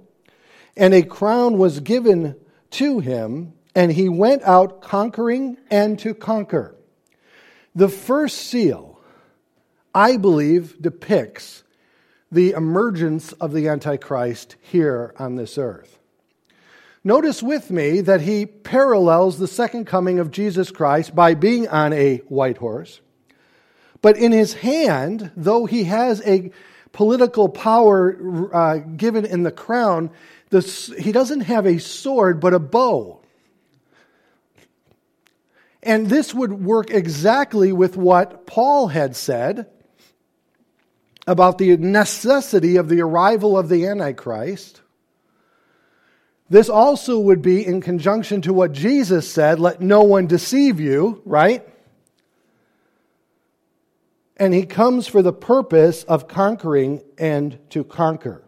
and 0.78 0.94
a 0.94 1.04
crown 1.04 1.58
was 1.58 1.82
given 1.82 2.36
to 2.72 3.00
him, 3.00 3.54
and 3.76 3.92
he 3.92 4.10
went 4.10 4.44
out 4.44 4.82
conquering 4.82 5.58
and 5.70 6.00
to 6.00 6.14
conquer. 6.14 6.76
The 7.76 7.90
first 7.90 8.38
seal, 8.38 9.00
I 9.94 10.18
believe, 10.18 10.82
depicts 10.82 11.64
the 12.32 12.52
emergence 12.52 13.32
of 13.34 13.54
the 13.54 13.68
Antichrist 13.68 14.56
here 14.62 15.14
on 15.18 15.36
this 15.36 15.58
earth. 15.58 16.00
Notice 17.04 17.42
with 17.42 17.72
me 17.72 18.02
that 18.02 18.22
he 18.22 18.46
parallels 18.46 19.40
the 19.40 19.48
second 19.48 19.86
coming 19.86 20.20
of 20.20 20.32
Jesus 20.32 20.70
Christ 20.70 21.16
by 21.16 21.34
being 21.34 21.68
on 21.68 21.94
a 21.94 22.18
white 22.28 22.58
horse. 22.58 23.00
But 24.02 24.18
in 24.18 24.32
his 24.32 24.54
hand, 24.54 25.32
though 25.36 25.66
he 25.66 25.86
has 25.86 26.22
a 26.26 26.52
political 26.92 27.50
power 27.50 28.54
uh, 28.54 28.78
given 28.78 29.26
in 29.26 29.44
the 29.44 29.52
crown, 29.52 30.12
he 30.52 31.12
doesn't 31.12 31.42
have 31.42 31.66
a 31.66 31.80
sword 31.80 32.40
but 32.40 32.54
a 32.54 32.60
bow. 32.60 33.22
And 35.82 36.08
this 36.08 36.34
would 36.34 36.52
work 36.66 36.92
exactly 36.92 37.72
with 37.72 37.96
what 37.96 38.46
Paul 38.46 38.88
had 38.88 39.16
said 39.16 39.68
about 41.30 41.60
the 41.60 41.78
necessity 41.78 42.76
of 42.76 42.90
the 42.90 43.02
arrival 43.02 43.56
of 43.56 43.70
the 43.70 43.86
Antichrist. 43.86 44.82
This 46.50 46.70
also 46.70 47.20
would 47.20 47.44
be 47.44 47.64
in 47.64 47.82
conjunction 47.82 48.42
to 48.42 48.52
what 48.52 48.72
Jesus 48.72 49.30
said 49.30 49.60
let 49.60 49.80
no 49.80 50.02
one 50.02 50.26
deceive 50.26 50.80
you, 50.80 51.22
right? 51.26 51.64
And 54.38 54.56
he 54.56 54.66
comes 54.66 55.06
for 55.06 55.22
the 55.22 55.32
purpose 55.32 56.04
of 56.06 56.28
conquering 56.28 57.04
and 57.20 57.60
to 57.70 57.84
conquer. 57.84 58.42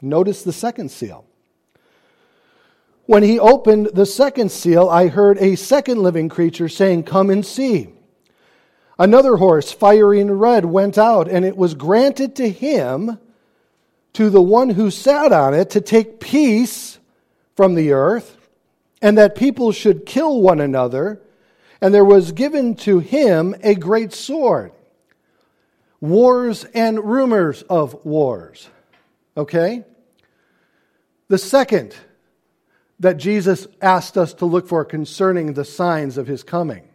Notice 0.00 0.44
the 0.44 0.52
second 0.52 0.92
seal. 0.92 1.24
When 3.06 3.24
he 3.24 3.40
opened 3.40 3.90
the 3.94 4.06
second 4.06 4.52
seal, 4.52 4.88
I 4.88 5.08
heard 5.08 5.38
a 5.38 5.56
second 5.56 6.04
living 6.04 6.28
creature 6.28 6.68
saying, 6.68 7.02
Come 7.02 7.30
and 7.30 7.44
see. 7.44 7.95
Another 8.98 9.36
horse, 9.36 9.72
fiery 9.72 10.20
and 10.20 10.40
red, 10.40 10.64
went 10.64 10.96
out, 10.96 11.28
and 11.28 11.44
it 11.44 11.56
was 11.56 11.74
granted 11.74 12.34
to 12.36 12.48
him, 12.48 13.18
to 14.14 14.30
the 14.30 14.42
one 14.42 14.70
who 14.70 14.90
sat 14.90 15.32
on 15.32 15.52
it, 15.52 15.70
to 15.70 15.80
take 15.80 16.20
peace 16.20 16.98
from 17.54 17.74
the 17.74 17.92
earth, 17.92 18.36
and 19.02 19.18
that 19.18 19.36
people 19.36 19.72
should 19.72 20.06
kill 20.06 20.40
one 20.40 20.60
another. 20.60 21.20
And 21.82 21.92
there 21.92 22.04
was 22.04 22.32
given 22.32 22.74
to 22.76 23.00
him 23.00 23.54
a 23.62 23.74
great 23.74 24.14
sword. 24.14 24.72
Wars 26.00 26.64
and 26.64 27.04
rumors 27.04 27.62
of 27.62 28.02
wars. 28.04 28.70
Okay? 29.36 29.84
The 31.28 31.38
second 31.38 31.94
that 33.00 33.18
Jesus 33.18 33.66
asked 33.82 34.16
us 34.16 34.32
to 34.34 34.46
look 34.46 34.66
for 34.66 34.84
concerning 34.84 35.52
the 35.52 35.64
signs 35.64 36.16
of 36.16 36.26
his 36.26 36.42
coming. 36.42 36.85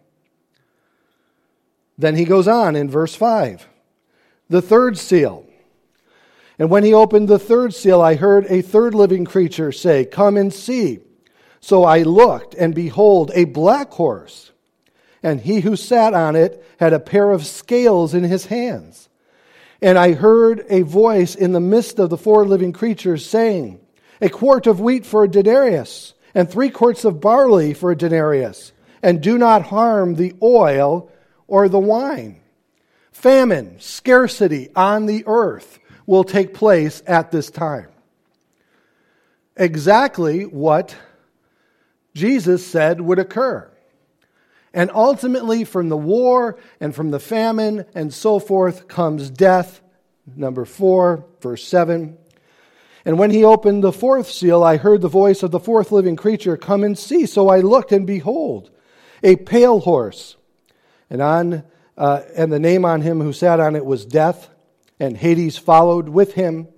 Then 2.01 2.15
he 2.15 2.25
goes 2.25 2.47
on 2.47 2.75
in 2.75 2.89
verse 2.89 3.13
5. 3.13 3.67
The 4.49 4.61
third 4.61 4.97
seal. 4.97 5.45
And 6.57 6.69
when 6.69 6.83
he 6.83 6.95
opened 6.95 7.27
the 7.27 7.39
third 7.39 7.75
seal, 7.75 8.01
I 8.01 8.15
heard 8.15 8.45
a 8.49 8.63
third 8.63 8.95
living 8.95 9.23
creature 9.23 9.71
say, 9.71 10.05
Come 10.05 10.35
and 10.35 10.51
see. 10.51 10.99
So 11.59 11.83
I 11.83 12.01
looked, 12.01 12.55
and 12.55 12.73
behold, 12.73 13.31
a 13.35 13.45
black 13.45 13.91
horse. 13.91 14.51
And 15.21 15.39
he 15.39 15.59
who 15.59 15.75
sat 15.75 16.15
on 16.15 16.35
it 16.35 16.65
had 16.79 16.91
a 16.91 16.99
pair 16.99 17.29
of 17.29 17.45
scales 17.45 18.15
in 18.15 18.23
his 18.23 18.47
hands. 18.47 19.07
And 19.79 19.95
I 19.97 20.13
heard 20.13 20.65
a 20.69 20.81
voice 20.81 21.35
in 21.35 21.51
the 21.51 21.59
midst 21.59 21.99
of 21.99 22.09
the 22.09 22.17
four 22.17 22.47
living 22.47 22.73
creatures 22.73 23.23
saying, 23.27 23.79
a 24.19 24.29
quart 24.29 24.65
of 24.65 24.79
wheat 24.79 25.05
for 25.05 25.23
a 25.23 25.29
denarius, 25.29 26.15
and 26.33 26.49
three 26.49 26.71
quarts 26.71 27.05
of 27.05 27.21
barley 27.21 27.75
for 27.75 27.91
a 27.91 27.97
denarius, 27.97 28.71
and 29.03 29.21
do 29.21 29.37
not 29.37 29.63
harm 29.63 30.15
the 30.15 30.33
oil 30.41 31.10
or 31.51 31.67
the 31.67 31.77
wine. 31.77 32.39
Famine, 33.11 33.77
scarcity 33.77 34.69
on 34.73 35.05
the 35.05 35.25
earth 35.27 35.79
will 36.05 36.23
take 36.23 36.53
place 36.53 37.03
at 37.05 37.29
this 37.29 37.51
time. 37.51 37.89
Exactly 39.57 40.45
what 40.45 40.95
Jesus 42.15 42.65
said 42.65 43.01
would 43.01 43.19
occur. 43.19 43.69
And 44.73 44.89
ultimately, 44.93 45.65
from 45.65 45.89
the 45.89 45.97
war 45.97 46.57
and 46.79 46.95
from 46.95 47.11
the 47.11 47.19
famine 47.19 47.85
and 47.93 48.13
so 48.13 48.39
forth 48.39 48.87
comes 48.87 49.29
death. 49.29 49.81
Number 50.33 50.63
4, 50.63 51.25
verse 51.41 51.67
7. 51.67 52.17
And 53.03 53.19
when 53.19 53.31
he 53.31 53.43
opened 53.43 53.83
the 53.83 53.91
fourth 53.91 54.31
seal, 54.31 54.63
I 54.63 54.77
heard 54.77 55.01
the 55.01 55.09
voice 55.09 55.43
of 55.43 55.51
the 55.51 55.59
fourth 55.59 55.91
living 55.91 56.15
creature, 56.15 56.55
Come 56.55 56.85
and 56.85 56.97
see. 56.97 57.25
So 57.25 57.49
I 57.49 57.59
looked, 57.59 57.91
and 57.91 58.07
behold, 58.07 58.71
a 59.21 59.35
pale 59.35 59.81
horse. 59.81 60.37
And, 61.11 61.21
on, 61.21 61.63
uh, 61.97 62.21
and 62.37 62.51
the 62.51 62.59
name 62.59 62.85
on 62.85 63.01
him 63.01 63.19
who 63.19 63.33
sat 63.33 63.59
on 63.59 63.75
it 63.75 63.85
was 63.85 64.05
Death, 64.05 64.49
and 64.97 65.17
Hades 65.17 65.57
followed 65.57 66.07
with 66.07 66.33
him, 66.33 66.69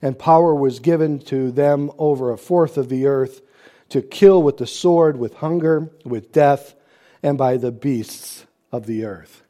and 0.00 0.16
power 0.16 0.54
was 0.54 0.78
given 0.78 1.18
to 1.24 1.50
them 1.50 1.90
over 1.98 2.30
a 2.30 2.38
fourth 2.38 2.78
of 2.78 2.88
the 2.88 3.06
earth 3.06 3.42
to 3.88 4.00
kill 4.00 4.44
with 4.44 4.58
the 4.58 4.66
sword, 4.66 5.18
with 5.18 5.34
hunger, 5.34 5.90
with 6.04 6.30
death, 6.30 6.76
and 7.20 7.36
by 7.36 7.56
the 7.56 7.72
beasts 7.72 8.46
of 8.70 8.86
the 8.86 9.04
earth. 9.04 9.42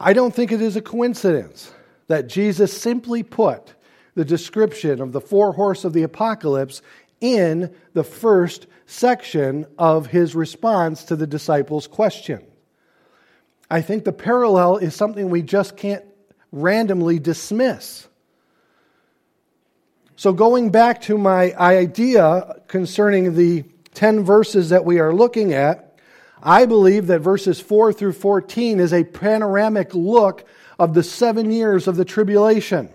I 0.00 0.14
don't 0.14 0.34
think 0.34 0.50
it 0.50 0.62
is 0.62 0.74
a 0.74 0.80
coincidence 0.80 1.70
that 2.06 2.28
Jesus 2.28 2.72
simply 2.72 3.22
put 3.22 3.74
the 4.14 4.24
description 4.24 5.02
of 5.02 5.12
the 5.12 5.20
four 5.20 5.52
horse 5.52 5.84
of 5.84 5.92
the 5.92 6.04
apocalypse 6.04 6.80
in 7.20 7.74
the 7.92 8.02
first 8.02 8.66
section 8.86 9.66
of 9.78 10.06
his 10.06 10.34
response 10.34 11.04
to 11.04 11.16
the 11.16 11.26
disciples' 11.26 11.86
question. 11.86 12.42
I 13.72 13.80
think 13.80 14.04
the 14.04 14.12
parallel 14.12 14.76
is 14.76 14.94
something 14.94 15.30
we 15.30 15.40
just 15.40 15.78
can't 15.78 16.04
randomly 16.52 17.18
dismiss. 17.18 18.06
So, 20.14 20.34
going 20.34 20.68
back 20.68 21.00
to 21.02 21.16
my 21.16 21.54
idea 21.54 22.60
concerning 22.68 23.34
the 23.34 23.64
10 23.94 24.24
verses 24.24 24.68
that 24.68 24.84
we 24.84 24.98
are 24.98 25.14
looking 25.14 25.54
at, 25.54 25.98
I 26.42 26.66
believe 26.66 27.06
that 27.06 27.20
verses 27.20 27.60
4 27.60 27.94
through 27.94 28.12
14 28.12 28.78
is 28.78 28.92
a 28.92 29.04
panoramic 29.04 29.94
look 29.94 30.46
of 30.78 30.92
the 30.92 31.02
seven 31.02 31.50
years 31.50 31.88
of 31.88 31.96
the 31.96 32.04
tribulation. 32.04 32.90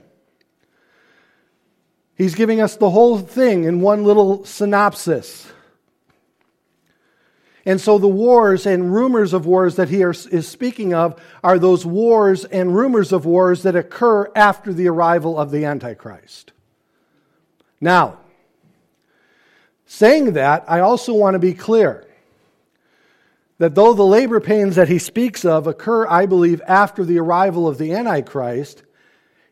He's 2.14 2.36
giving 2.36 2.62
us 2.62 2.76
the 2.76 2.92
whole 2.92 3.18
thing 3.18 3.64
in 3.64 3.82
one 3.82 4.04
little 4.04 4.46
synopsis. 4.46 5.52
And 7.68 7.82
so 7.82 7.98
the 7.98 8.08
wars 8.08 8.66
and 8.66 8.94
rumors 8.94 9.34
of 9.34 9.46
wars 9.46 9.76
that 9.76 9.90
he 9.90 10.02
is 10.02 10.48
speaking 10.48 10.94
of 10.94 11.22
are 11.44 11.60
those 11.60 11.86
wars 11.86 12.46
and 12.46 12.74
rumors 12.74 13.12
of 13.12 13.26
wars 13.26 13.64
that 13.64 13.76
occur 13.76 14.32
after 14.38 14.72
the 14.72 14.88
arrival 14.88 15.38
of 15.38 15.52
the 15.52 15.66
Antichrist. 15.66 16.54
Now, 17.82 18.20
saying 19.86 20.32
that, 20.34 20.64
I 20.70 20.80
also 20.80 21.14
want 21.14 21.36
to 21.36 21.40
be 21.40 21.54
clear 21.54 22.08
that 23.58 23.76
though 23.76 23.94
the 23.94 24.02
labor 24.02 24.40
pains 24.40 24.78
that 24.78 24.88
he 24.88 24.98
speaks 24.98 25.44
of 25.44 25.68
occur, 25.68 26.08
I 26.08 26.26
believe, 26.26 26.62
after 26.66 27.04
the 27.04 27.20
arrival 27.20 27.68
of 27.68 27.78
the 27.78 27.92
Antichrist, 27.92 28.82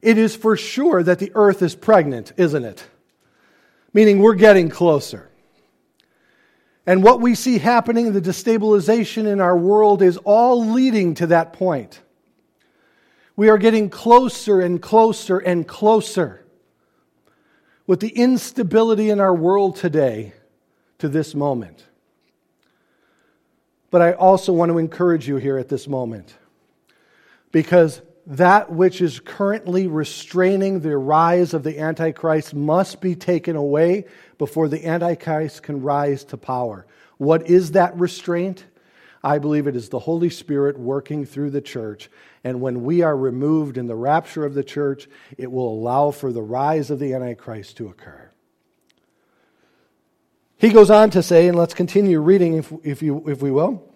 it 0.02 0.18
is 0.18 0.38
for 0.38 0.56
sure 0.56 1.04
that 1.04 1.20
the 1.20 1.34
earth 1.36 1.62
is 1.62 1.76
pregnant, 1.76 2.32
isn't 2.38 2.64
it? 2.64 2.86
Meaning 3.92 4.20
we're 4.20 4.36
getting 4.36 4.70
closer. 4.70 5.30
And 6.86 7.04
what 7.04 7.20
we 7.20 7.34
see 7.34 7.58
happening, 7.58 8.14
the 8.14 8.22
destabilization 8.22 9.26
in 9.26 9.42
our 9.42 9.58
world, 9.58 10.02
is 10.02 10.18
all 10.18 10.66
leading 10.66 11.16
to 11.16 11.28
that 11.28 11.54
point. 11.54 12.02
We 13.36 13.50
are 13.50 13.58
getting 13.58 13.90
closer 13.90 14.62
and 14.62 14.82
closer 14.82 15.40
and 15.40 15.68
closer 15.68 16.46
with 17.88 18.00
the 18.00 18.10
instability 18.10 19.10
in 19.10 19.20
our 19.20 19.34
world 19.34 19.76
today 19.76 20.34
to 21.00 21.10
this 21.10 21.36
moment. 21.36 21.86
But 23.92 24.02
I 24.02 24.14
also 24.14 24.54
want 24.54 24.72
to 24.72 24.78
encourage 24.78 25.28
you 25.28 25.38
here 25.38 25.58
at 25.58 25.70
this 25.70 25.88
moment 25.88 26.36
because 27.52 28.02
that 28.28 28.72
which 28.72 29.02
is 29.02 29.20
currently 29.20 29.88
restraining 29.88 30.80
the 30.80 30.98
rise 30.98 31.54
of 31.54 31.64
the 31.64 31.80
Antichrist 31.80 32.54
must 32.54 33.00
be 33.00 33.16
taken 33.16 33.56
away 33.56 34.06
before 34.38 34.68
the 34.68 34.86
Antichrist 34.86 35.64
can 35.64 35.82
rise 35.82 36.24
to 36.26 36.38
power. 36.38 36.86
What 37.18 37.48
is 37.50 37.72
that 37.72 37.98
restraint? 37.98 38.66
I 39.24 39.40
believe 39.40 39.66
it 39.66 39.76
is 39.76 39.90
the 39.90 40.00
Holy 40.00 40.30
Spirit 40.30 40.78
working 40.78 41.26
through 41.26 41.50
the 41.50 41.62
church. 41.62 42.10
And 42.44 42.62
when 42.62 42.84
we 42.84 43.02
are 43.02 43.18
removed 43.18 43.78
in 43.78 43.88
the 43.88 43.96
rapture 43.96 44.46
of 44.46 44.54
the 44.54 44.64
church, 44.64 45.08
it 45.38 45.52
will 45.52 45.68
allow 45.68 46.12
for 46.12 46.32
the 46.32 46.44
rise 46.44 46.92
of 46.92 47.00
the 47.00 47.14
Antichrist 47.14 47.78
to 47.78 47.88
occur. 47.88 48.30
He 50.58 50.70
goes 50.70 50.90
on 50.92 51.10
to 51.12 51.24
say, 51.24 51.48
and 51.48 51.58
let's 51.58 51.74
continue 51.74 52.22
reading 52.22 52.56
if, 52.56 52.72
if, 52.84 53.02
you, 53.02 53.28
if 53.28 53.42
we 53.42 53.52
will. 53.52 53.92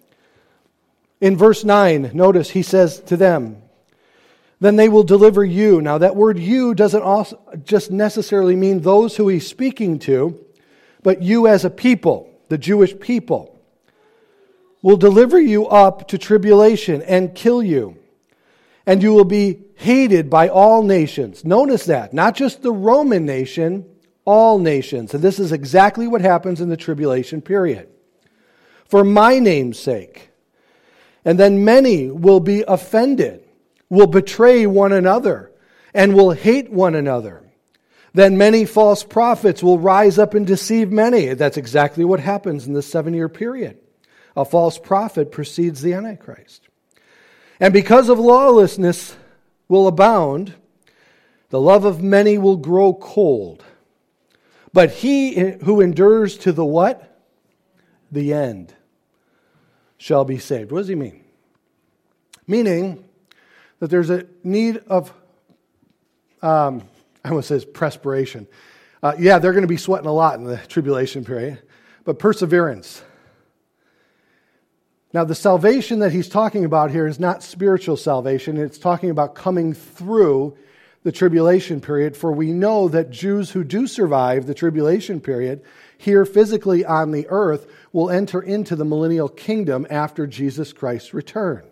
In 1.20 1.36
verse 1.36 1.64
9, 1.64 2.10
notice 2.12 2.50
he 2.50 2.62
says 2.62 3.00
to 3.02 3.16
them, 3.16 3.62
then 4.60 4.76
they 4.76 4.88
will 4.88 5.02
deliver 5.02 5.44
you. 5.44 5.80
Now, 5.80 5.98
that 5.98 6.16
word 6.16 6.38
you 6.38 6.74
doesn't 6.74 7.02
also 7.02 7.40
just 7.64 7.90
necessarily 7.90 8.54
mean 8.54 8.80
those 8.80 9.16
who 9.16 9.28
he's 9.28 9.46
speaking 9.46 9.98
to, 10.00 10.38
but 11.02 11.22
you 11.22 11.46
as 11.46 11.64
a 11.64 11.70
people, 11.70 12.30
the 12.48 12.58
Jewish 12.58 12.98
people, 13.00 13.58
will 14.82 14.98
deliver 14.98 15.40
you 15.40 15.66
up 15.66 16.08
to 16.08 16.18
tribulation 16.18 17.02
and 17.02 17.34
kill 17.34 17.62
you. 17.62 17.96
And 18.86 19.02
you 19.02 19.12
will 19.12 19.24
be 19.24 19.62
hated 19.76 20.28
by 20.28 20.48
all 20.48 20.82
nations. 20.82 21.44
Notice 21.44 21.86
that, 21.86 22.12
not 22.12 22.34
just 22.34 22.62
the 22.62 22.72
Roman 22.72 23.24
nation, 23.24 23.86
all 24.26 24.58
nations. 24.58 25.14
And 25.14 25.22
this 25.22 25.38
is 25.38 25.52
exactly 25.52 26.06
what 26.06 26.20
happens 26.20 26.60
in 26.60 26.68
the 26.68 26.76
tribulation 26.76 27.40
period. 27.40 27.88
For 28.86 29.04
my 29.04 29.38
name's 29.38 29.78
sake. 29.78 30.30
And 31.24 31.38
then 31.38 31.64
many 31.64 32.10
will 32.10 32.40
be 32.40 32.64
offended 32.66 33.44
will 33.90 34.06
betray 34.06 34.66
one 34.66 34.92
another 34.92 35.52
and 35.92 36.14
will 36.14 36.30
hate 36.30 36.70
one 36.70 36.94
another. 36.94 37.42
Then 38.14 38.38
many 38.38 38.64
false 38.64 39.04
prophets 39.04 39.62
will 39.62 39.78
rise 39.78 40.18
up 40.18 40.34
and 40.34 40.46
deceive 40.46 40.90
many. 40.90 41.34
That's 41.34 41.56
exactly 41.56 42.04
what 42.04 42.20
happens 42.20 42.66
in 42.66 42.72
this 42.72 42.90
seven 42.90 43.12
year 43.12 43.28
period. 43.28 43.78
A 44.36 44.44
false 44.44 44.78
prophet 44.78 45.30
precedes 45.30 45.82
the 45.82 45.92
Antichrist. 45.92 46.68
And 47.58 47.74
because 47.74 48.08
of 48.08 48.18
lawlessness 48.18 49.16
will 49.68 49.86
abound, 49.86 50.54
the 51.50 51.60
love 51.60 51.84
of 51.84 52.02
many 52.02 52.38
will 52.38 52.56
grow 52.56 52.94
cold. 52.94 53.64
But 54.72 54.90
he 54.92 55.34
who 55.64 55.80
endures 55.80 56.38
to 56.38 56.52
the 56.52 56.64
what? 56.64 57.06
The 58.10 58.32
end 58.32 58.74
shall 59.98 60.24
be 60.24 60.38
saved. 60.38 60.72
What 60.72 60.78
does 60.78 60.88
he 60.88 60.94
mean? 60.94 61.24
Meaning, 62.46 63.04
that 63.80 63.90
there's 63.90 64.10
a 64.10 64.26
need 64.44 64.78
of, 64.86 65.12
um, 66.42 66.82
I 67.24 67.30
almost 67.30 67.48
says 67.48 67.64
perspiration. 67.64 68.46
Uh, 69.02 69.14
yeah, 69.18 69.38
they're 69.38 69.52
going 69.52 69.62
to 69.62 69.68
be 69.68 69.78
sweating 69.78 70.06
a 70.06 70.12
lot 70.12 70.38
in 70.38 70.44
the 70.44 70.58
tribulation 70.68 71.24
period, 71.24 71.60
but 72.04 72.18
perseverance. 72.18 73.02
Now, 75.12 75.24
the 75.24 75.34
salvation 75.34 75.98
that 76.00 76.12
he's 76.12 76.28
talking 76.28 76.64
about 76.64 76.90
here 76.90 77.06
is 77.06 77.18
not 77.18 77.42
spiritual 77.42 77.96
salvation, 77.96 78.56
it's 78.56 78.78
talking 78.78 79.10
about 79.10 79.34
coming 79.34 79.72
through 79.72 80.56
the 81.02 81.10
tribulation 81.10 81.80
period. 81.80 82.16
For 82.16 82.30
we 82.30 82.52
know 82.52 82.88
that 82.88 83.10
Jews 83.10 83.50
who 83.50 83.64
do 83.64 83.86
survive 83.86 84.46
the 84.46 84.54
tribulation 84.54 85.20
period 85.20 85.62
here 85.96 86.24
physically 86.24 86.84
on 86.84 87.10
the 87.10 87.26
earth 87.28 87.66
will 87.92 88.10
enter 88.10 88.40
into 88.40 88.76
the 88.76 88.84
millennial 88.84 89.28
kingdom 89.28 89.86
after 89.90 90.26
Jesus 90.26 90.72
Christ's 90.72 91.12
return. 91.12 91.69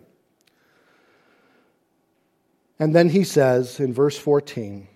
And 2.79 2.95
then 2.95 3.09
he 3.09 3.23
says 3.23 3.79
in 3.79 3.93
verse 3.93 4.17
14, 4.17 4.87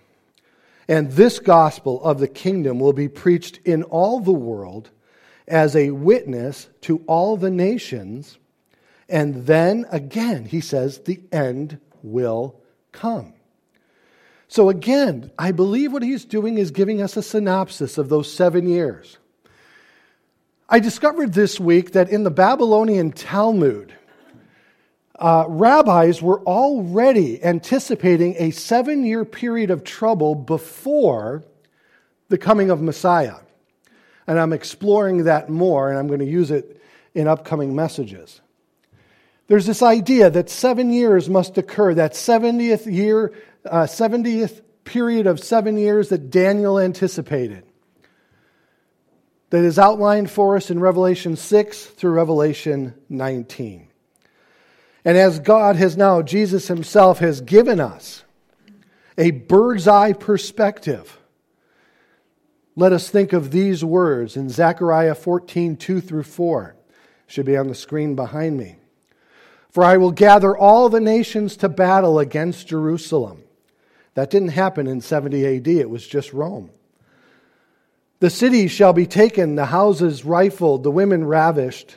and 0.88 1.12
this 1.12 1.38
gospel 1.38 2.02
of 2.02 2.18
the 2.18 2.28
kingdom 2.28 2.78
will 2.78 2.92
be 2.92 3.08
preached 3.08 3.58
in 3.64 3.82
all 3.84 4.20
the 4.20 4.32
world 4.32 4.90
as 5.46 5.76
a 5.76 5.90
witness 5.90 6.68
to 6.82 7.02
all 7.06 7.36
the 7.36 7.50
nations. 7.50 8.38
And 9.08 9.46
then 9.46 9.86
again, 9.90 10.46
he 10.46 10.60
says, 10.60 10.98
the 10.98 11.20
end 11.32 11.78
will 12.02 12.60
come. 12.92 13.34
So 14.48 14.68
again, 14.68 15.30
I 15.38 15.52
believe 15.52 15.92
what 15.92 16.02
he's 16.02 16.24
doing 16.24 16.58
is 16.58 16.70
giving 16.70 17.02
us 17.02 17.16
a 17.16 17.22
synopsis 17.22 17.98
of 17.98 18.08
those 18.08 18.32
seven 18.32 18.68
years. 18.68 19.18
I 20.68 20.80
discovered 20.80 21.32
this 21.32 21.58
week 21.58 21.92
that 21.92 22.08
in 22.08 22.24
the 22.24 22.30
Babylonian 22.30 23.12
Talmud, 23.12 23.94
uh, 25.18 25.44
rabbis 25.48 26.20
were 26.20 26.40
already 26.40 27.42
anticipating 27.42 28.34
a 28.38 28.50
seven 28.50 29.04
year 29.04 29.24
period 29.24 29.70
of 29.70 29.84
trouble 29.84 30.34
before 30.34 31.44
the 32.28 32.38
coming 32.38 32.70
of 32.70 32.80
Messiah. 32.80 33.36
And 34.26 34.40
I'm 34.40 34.52
exploring 34.52 35.24
that 35.24 35.48
more, 35.48 35.90
and 35.90 35.98
I'm 35.98 36.08
going 36.08 36.20
to 36.20 36.24
use 36.24 36.50
it 36.50 36.80
in 37.14 37.28
upcoming 37.28 37.74
messages. 37.74 38.40
There's 39.46 39.66
this 39.66 39.82
idea 39.82 40.30
that 40.30 40.48
seven 40.48 40.90
years 40.90 41.28
must 41.28 41.58
occur, 41.58 41.94
that 41.94 42.14
70th 42.14 42.90
year, 42.92 43.34
uh, 43.66 43.82
70th 43.82 44.62
period 44.84 45.26
of 45.26 45.38
seven 45.38 45.76
years 45.76 46.08
that 46.08 46.30
Daniel 46.30 46.78
anticipated, 46.78 47.64
that 49.50 49.62
is 49.62 49.78
outlined 49.78 50.30
for 50.30 50.56
us 50.56 50.70
in 50.70 50.80
Revelation 50.80 51.36
6 51.36 51.84
through 51.84 52.12
Revelation 52.12 52.94
19. 53.10 53.88
And 55.04 55.18
as 55.18 55.38
God 55.38 55.76
has 55.76 55.96
now, 55.96 56.22
Jesus 56.22 56.68
himself 56.68 57.18
has 57.18 57.40
given 57.40 57.78
us 57.78 58.24
a 59.18 59.30
bird's 59.32 59.86
eye 59.86 60.12
perspective. 60.12 61.18
Let 62.76 62.92
us 62.92 63.08
think 63.08 63.32
of 63.32 63.50
these 63.50 63.84
words 63.84 64.36
in 64.36 64.48
Zechariah 64.48 65.14
14, 65.14 65.76
2 65.76 66.00
through 66.00 66.24
4. 66.24 66.74
Should 67.26 67.46
be 67.46 67.56
on 67.56 67.68
the 67.68 67.74
screen 67.74 68.14
behind 68.14 68.56
me. 68.56 68.76
For 69.70 69.84
I 69.84 69.96
will 69.96 70.12
gather 70.12 70.56
all 70.56 70.88
the 70.88 71.00
nations 71.00 71.56
to 71.58 71.68
battle 71.68 72.18
against 72.18 72.68
Jerusalem. 72.68 73.42
That 74.14 74.30
didn't 74.30 74.48
happen 74.50 74.86
in 74.86 75.00
70 75.00 75.56
AD, 75.56 75.68
it 75.68 75.90
was 75.90 76.06
just 76.06 76.32
Rome. 76.32 76.70
The 78.20 78.30
cities 78.30 78.70
shall 78.70 78.92
be 78.92 79.06
taken, 79.06 79.56
the 79.56 79.66
houses 79.66 80.24
rifled, 80.24 80.82
the 80.82 80.90
women 80.90 81.24
ravished. 81.24 81.96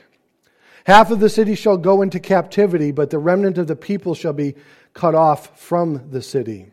Half 0.88 1.10
of 1.10 1.20
the 1.20 1.28
city 1.28 1.54
shall 1.54 1.76
go 1.76 2.00
into 2.00 2.18
captivity, 2.18 2.92
but 2.92 3.10
the 3.10 3.18
remnant 3.18 3.58
of 3.58 3.66
the 3.66 3.76
people 3.76 4.14
shall 4.14 4.32
be 4.32 4.54
cut 4.94 5.14
off 5.14 5.60
from 5.60 6.08
the 6.10 6.22
city. 6.22 6.70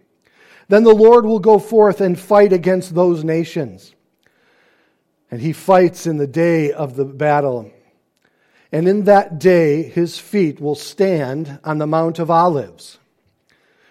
Then 0.69 0.85
the 0.85 0.95
Lord 0.95 1.25
will 1.25 1.39
go 1.39 1.59
forth 1.59 1.99
and 1.99 2.17
fight 2.17 2.53
against 2.53 2.95
those 2.95 3.25
nations. 3.25 3.93
And 5.29 5.41
he 5.41 5.51
fights 5.51 6.07
in 6.07 6.15
the 6.15 6.27
day 6.27 6.71
of 6.71 6.95
the 6.95 7.03
battle. 7.03 7.69
And 8.71 8.87
in 8.87 9.03
that 9.03 9.37
day, 9.37 9.83
his 9.83 10.17
feet 10.17 10.61
will 10.61 10.75
stand 10.75 11.59
on 11.65 11.79
the 11.79 11.85
Mount 11.85 12.17
of 12.17 12.31
Olives, 12.31 12.99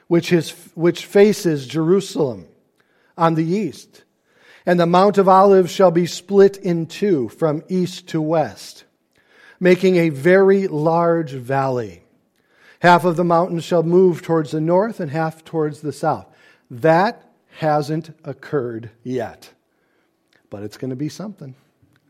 which, 0.06 0.32
is, 0.32 0.52
which 0.74 1.04
faces 1.04 1.66
Jerusalem 1.66 2.48
on 3.18 3.34
the 3.34 3.44
east. 3.44 4.04
And 4.64 4.80
the 4.80 4.86
Mount 4.86 5.18
of 5.18 5.28
Olives 5.28 5.70
shall 5.70 5.90
be 5.90 6.06
split 6.06 6.56
in 6.56 6.86
two 6.86 7.28
from 7.28 7.62
east 7.68 8.06
to 8.08 8.22
west, 8.22 8.84
making 9.64 9.96
a 9.96 10.10
very 10.10 10.68
large 10.68 11.32
valley. 11.32 12.02
Half 12.80 13.06
of 13.06 13.16
the 13.16 13.24
mountain 13.24 13.60
shall 13.60 13.82
move 13.82 14.20
towards 14.20 14.50
the 14.50 14.60
north 14.60 15.00
and 15.00 15.10
half 15.10 15.42
towards 15.42 15.80
the 15.80 15.90
south. 15.90 16.26
That 16.70 17.26
hasn't 17.56 18.14
occurred 18.24 18.90
yet, 19.02 19.54
but 20.50 20.62
it's 20.62 20.76
going 20.76 20.90
to 20.90 20.96
be 20.96 21.08
something 21.08 21.54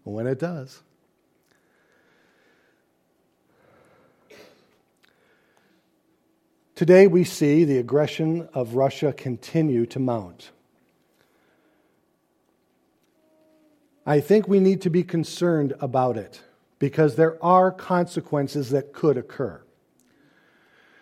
when 0.02 0.26
it 0.26 0.40
does. 0.40 0.82
Today, 6.74 7.06
we 7.06 7.22
see 7.22 7.62
the 7.62 7.78
aggression 7.78 8.48
of 8.52 8.74
Russia 8.74 9.12
continue 9.12 9.86
to 9.86 10.00
mount. 10.00 10.50
I 14.04 14.18
think 14.18 14.48
we 14.48 14.58
need 14.58 14.80
to 14.80 14.90
be 14.90 15.04
concerned 15.04 15.72
about 15.78 16.16
it 16.16 16.42
because 16.78 17.16
there 17.16 17.42
are 17.42 17.70
consequences 17.70 18.70
that 18.70 18.92
could 18.92 19.16
occur. 19.16 19.62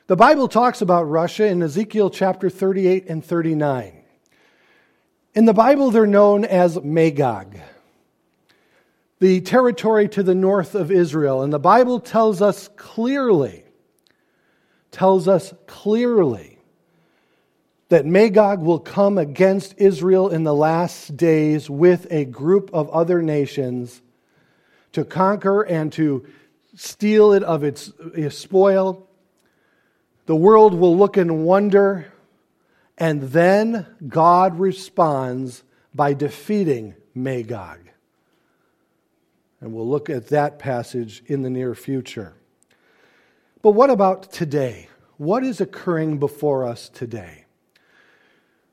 The 0.07 0.17
Bible 0.17 0.49
talks 0.49 0.83
about 0.83 1.05
Russia 1.05 1.47
in 1.47 1.63
Ezekiel 1.63 2.11
chapter 2.11 2.51
38 2.51 3.09
and 3.09 3.25
39. 3.25 4.03
In 5.35 5.45
the 5.47 5.55
Bible, 5.55 5.91
they're 5.91 6.07
known 6.07 6.45
as 6.45 6.83
Magog, 6.83 7.57
the 9.19 9.41
territory 9.41 10.09
to 10.11 10.23
the 10.23 10.35
north 10.35 10.75
of 10.75 10.91
Israel. 10.91 11.43
And 11.43 11.53
the 11.53 11.59
Bible 11.59 12.01
tells 12.01 12.43
us 12.43 12.69
clearly, 12.77 13.65
tells 14.91 15.29
us 15.29 15.55
clearly 15.67 16.59
that 17.89 18.05
Magog 18.05 18.61
will 18.61 18.81
come 18.81 19.17
against 19.17 19.75
Israel 19.79 20.29
in 20.29 20.45
the 20.45 20.55
last 20.55 21.17
days 21.17 21.71
with 21.71 22.07
a 22.11 22.25
group 22.25 22.69
of 22.75 22.91
other 22.91 23.23
nations 23.23 24.03
to 24.93 25.05
conquer 25.05 25.63
and 25.63 25.93
to 25.95 26.27
steal 26.75 27.33
it 27.33 27.43
of 27.43 27.65
its, 27.65 27.93
its 28.15 28.37
spoil. 28.37 29.07
The 30.27 30.37
world 30.37 30.75
will 30.75 30.97
look 30.97 31.17
in 31.17 31.45
wonder, 31.45 32.13
and 32.97 33.23
then 33.23 33.87
God 34.07 34.59
responds 34.59 35.65
by 35.95 36.15
defeating 36.15 36.95
Magog. 37.15 37.79
And 39.61 39.73
we'll 39.73 39.89
look 39.89 40.11
at 40.11 40.29
that 40.29 40.59
passage 40.59 41.23
in 41.27 41.43
the 41.43 41.51
near 41.51 41.75
future. 41.75 42.35
But 43.61 43.73
what 43.73 43.91
about 43.91 44.33
today? 44.33 44.89
What 45.19 45.45
is 45.45 45.61
occurring 45.61 46.19
before 46.19 46.67
us 46.67 46.89
today? 46.89 47.45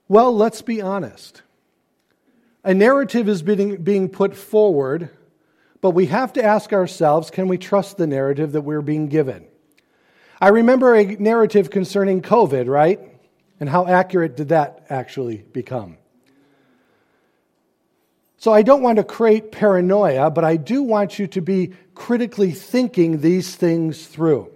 Well, 0.07 0.35
let's 0.35 0.63
be 0.63 0.81
honest. 0.81 1.43
A 2.63 2.73
narrative 2.73 3.29
is 3.29 3.43
being, 3.43 3.77
being 3.83 4.09
put 4.09 4.35
forward 4.35 5.11
but 5.81 5.91
we 5.91 6.07
have 6.07 6.33
to 6.33 6.43
ask 6.43 6.73
ourselves 6.73 7.29
can 7.29 7.47
we 7.47 7.57
trust 7.57 7.97
the 7.97 8.07
narrative 8.07 8.51
that 8.53 8.61
we're 8.61 8.81
being 8.81 9.07
given? 9.07 9.45
I 10.41 10.49
remember 10.49 10.95
a 10.95 11.05
narrative 11.05 11.69
concerning 11.69 12.21
COVID, 12.21 12.67
right? 12.67 12.99
And 13.59 13.67
how 13.67 13.87
accurate 13.87 14.37
did 14.37 14.49
that 14.49 14.85
actually 14.89 15.37
become? 15.37 15.97
So 18.37 18.53
I 18.53 18.61
don't 18.61 18.81
want 18.81 18.97
to 18.97 19.03
create 19.03 19.51
paranoia, 19.51 20.31
but 20.31 20.45
I 20.45 20.55
do 20.55 20.81
want 20.81 21.19
you 21.19 21.27
to 21.27 21.41
be 21.41 21.73
critically 21.93 22.51
thinking 22.51 23.19
these 23.19 23.53
things 23.53 24.07
through. 24.07 24.49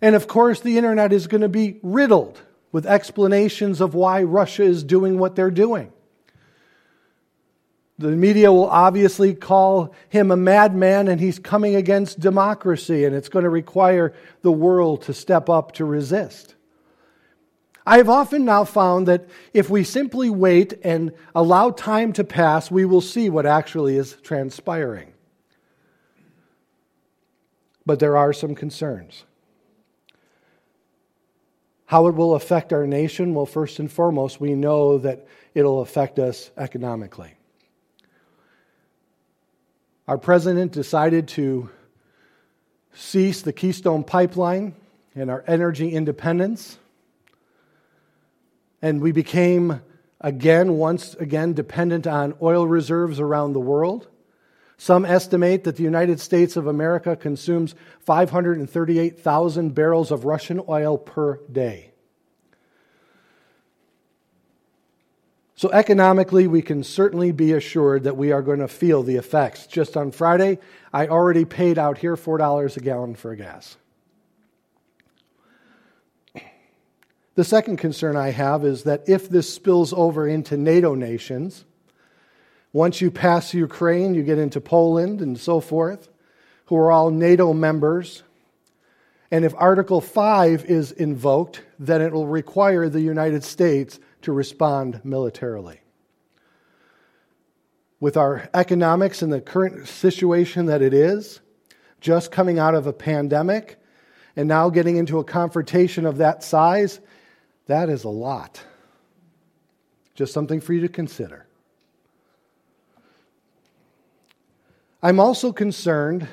And 0.00 0.16
of 0.16 0.26
course, 0.26 0.60
the 0.60 0.78
internet 0.78 1.12
is 1.12 1.26
going 1.26 1.42
to 1.42 1.48
be 1.50 1.78
riddled 1.82 2.40
with 2.72 2.86
explanations 2.86 3.82
of 3.82 3.94
why 3.94 4.22
Russia 4.22 4.62
is 4.62 4.82
doing 4.82 5.18
what 5.18 5.36
they're 5.36 5.50
doing. 5.50 5.92
The 8.00 8.12
media 8.12 8.50
will 8.50 8.70
obviously 8.70 9.34
call 9.34 9.94
him 10.08 10.30
a 10.30 10.36
madman 10.36 11.06
and 11.06 11.20
he's 11.20 11.38
coming 11.38 11.76
against 11.76 12.18
democracy, 12.18 13.04
and 13.04 13.14
it's 13.14 13.28
going 13.28 13.42
to 13.42 13.50
require 13.50 14.14
the 14.40 14.50
world 14.50 15.02
to 15.02 15.12
step 15.12 15.50
up 15.50 15.72
to 15.72 15.84
resist. 15.84 16.54
I 17.84 17.98
have 17.98 18.08
often 18.08 18.46
now 18.46 18.64
found 18.64 19.06
that 19.08 19.28
if 19.52 19.68
we 19.68 19.84
simply 19.84 20.30
wait 20.30 20.72
and 20.82 21.12
allow 21.34 21.72
time 21.72 22.14
to 22.14 22.24
pass, 22.24 22.70
we 22.70 22.86
will 22.86 23.02
see 23.02 23.28
what 23.28 23.44
actually 23.44 23.96
is 23.96 24.16
transpiring. 24.22 25.12
But 27.84 27.98
there 27.98 28.16
are 28.16 28.32
some 28.32 28.54
concerns. 28.54 29.24
How 31.84 32.06
it 32.06 32.14
will 32.14 32.34
affect 32.34 32.72
our 32.72 32.86
nation? 32.86 33.34
Well, 33.34 33.44
first 33.44 33.78
and 33.78 33.92
foremost, 33.92 34.40
we 34.40 34.54
know 34.54 34.96
that 34.96 35.26
it'll 35.54 35.82
affect 35.82 36.18
us 36.18 36.50
economically. 36.56 37.34
Our 40.10 40.18
president 40.18 40.72
decided 40.72 41.28
to 41.28 41.70
cease 42.92 43.42
the 43.42 43.52
Keystone 43.52 44.02
Pipeline 44.02 44.74
and 45.14 45.30
our 45.30 45.44
energy 45.46 45.92
independence. 45.92 46.78
And 48.82 49.00
we 49.00 49.12
became 49.12 49.82
again, 50.20 50.72
once 50.72 51.14
again, 51.14 51.52
dependent 51.52 52.08
on 52.08 52.34
oil 52.42 52.66
reserves 52.66 53.20
around 53.20 53.52
the 53.52 53.60
world. 53.60 54.08
Some 54.76 55.04
estimate 55.04 55.62
that 55.62 55.76
the 55.76 55.84
United 55.84 56.18
States 56.18 56.56
of 56.56 56.66
America 56.66 57.14
consumes 57.14 57.76
538,000 58.00 59.74
barrels 59.76 60.10
of 60.10 60.24
Russian 60.24 60.60
oil 60.68 60.98
per 60.98 61.36
day. 61.52 61.92
So, 65.60 65.70
economically, 65.72 66.46
we 66.46 66.62
can 66.62 66.82
certainly 66.82 67.32
be 67.32 67.52
assured 67.52 68.04
that 68.04 68.16
we 68.16 68.32
are 68.32 68.40
going 68.40 68.60
to 68.60 68.66
feel 68.66 69.02
the 69.02 69.16
effects. 69.16 69.66
Just 69.66 69.94
on 69.94 70.10
Friday, 70.10 70.58
I 70.90 71.08
already 71.08 71.44
paid 71.44 71.78
out 71.78 71.98
here 71.98 72.16
$4 72.16 72.76
a 72.78 72.80
gallon 72.80 73.14
for 73.14 73.36
gas. 73.36 73.76
The 77.34 77.44
second 77.44 77.76
concern 77.76 78.16
I 78.16 78.30
have 78.30 78.64
is 78.64 78.84
that 78.84 79.06
if 79.06 79.28
this 79.28 79.52
spills 79.52 79.92
over 79.92 80.26
into 80.26 80.56
NATO 80.56 80.94
nations, 80.94 81.66
once 82.72 83.02
you 83.02 83.10
pass 83.10 83.52
Ukraine, 83.52 84.14
you 84.14 84.22
get 84.22 84.38
into 84.38 84.62
Poland 84.62 85.20
and 85.20 85.38
so 85.38 85.60
forth, 85.60 86.08
who 86.64 86.76
are 86.76 86.90
all 86.90 87.10
NATO 87.10 87.52
members. 87.52 88.22
And 89.30 89.44
if 89.44 89.52
Article 89.58 90.00
5 90.00 90.64
is 90.64 90.90
invoked, 90.90 91.60
then 91.78 92.00
it 92.00 92.14
will 92.14 92.26
require 92.26 92.88
the 92.88 93.02
United 93.02 93.44
States 93.44 94.00
to 94.22 94.32
respond 94.32 95.00
militarily. 95.04 95.80
With 98.00 98.16
our 98.16 98.48
economics 98.54 99.22
and 99.22 99.32
the 99.32 99.40
current 99.40 99.86
situation 99.88 100.66
that 100.66 100.82
it 100.82 100.94
is, 100.94 101.40
just 102.00 102.32
coming 102.32 102.58
out 102.58 102.74
of 102.74 102.86
a 102.86 102.92
pandemic, 102.92 103.78
and 104.36 104.48
now 104.48 104.70
getting 104.70 104.96
into 104.96 105.18
a 105.18 105.24
confrontation 105.24 106.06
of 106.06 106.18
that 106.18 106.42
size, 106.42 107.00
that 107.66 107.88
is 107.88 108.04
a 108.04 108.08
lot. 108.08 108.62
Just 110.14 110.32
something 110.32 110.60
for 110.60 110.72
you 110.72 110.80
to 110.80 110.88
consider. 110.88 111.46
I'm 115.02 115.18
also 115.18 115.52
concerned 115.52 116.28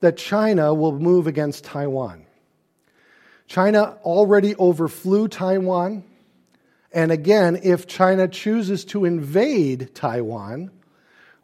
that 0.00 0.16
China 0.16 0.72
will 0.72 0.98
move 0.98 1.26
against 1.26 1.64
Taiwan. 1.64 2.26
China 3.46 3.98
already 4.04 4.54
overflew 4.56 5.28
Taiwan. 5.28 6.04
And 6.92 7.12
again, 7.12 7.60
if 7.62 7.86
China 7.86 8.26
chooses 8.26 8.84
to 8.86 9.04
invade 9.04 9.94
Taiwan, 9.94 10.70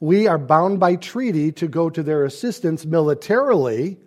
we 0.01 0.27
are 0.27 0.39
bound 0.39 0.81
by 0.81 0.97
treaty 0.97 1.53
to 1.53 1.69
go 1.69 1.89
to 1.89 2.03
their 2.03 2.25
assistance 2.25 2.85
militarily 2.85 3.99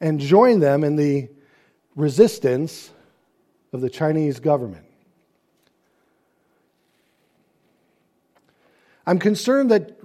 and 0.00 0.20
join 0.20 0.60
them 0.60 0.84
in 0.84 0.96
the 0.96 1.28
resistance 1.94 2.90
of 3.72 3.80
the 3.80 3.88
Chinese 3.88 4.40
government. 4.40 4.84
I'm 9.06 9.18
concerned 9.18 9.70
that 9.70 9.98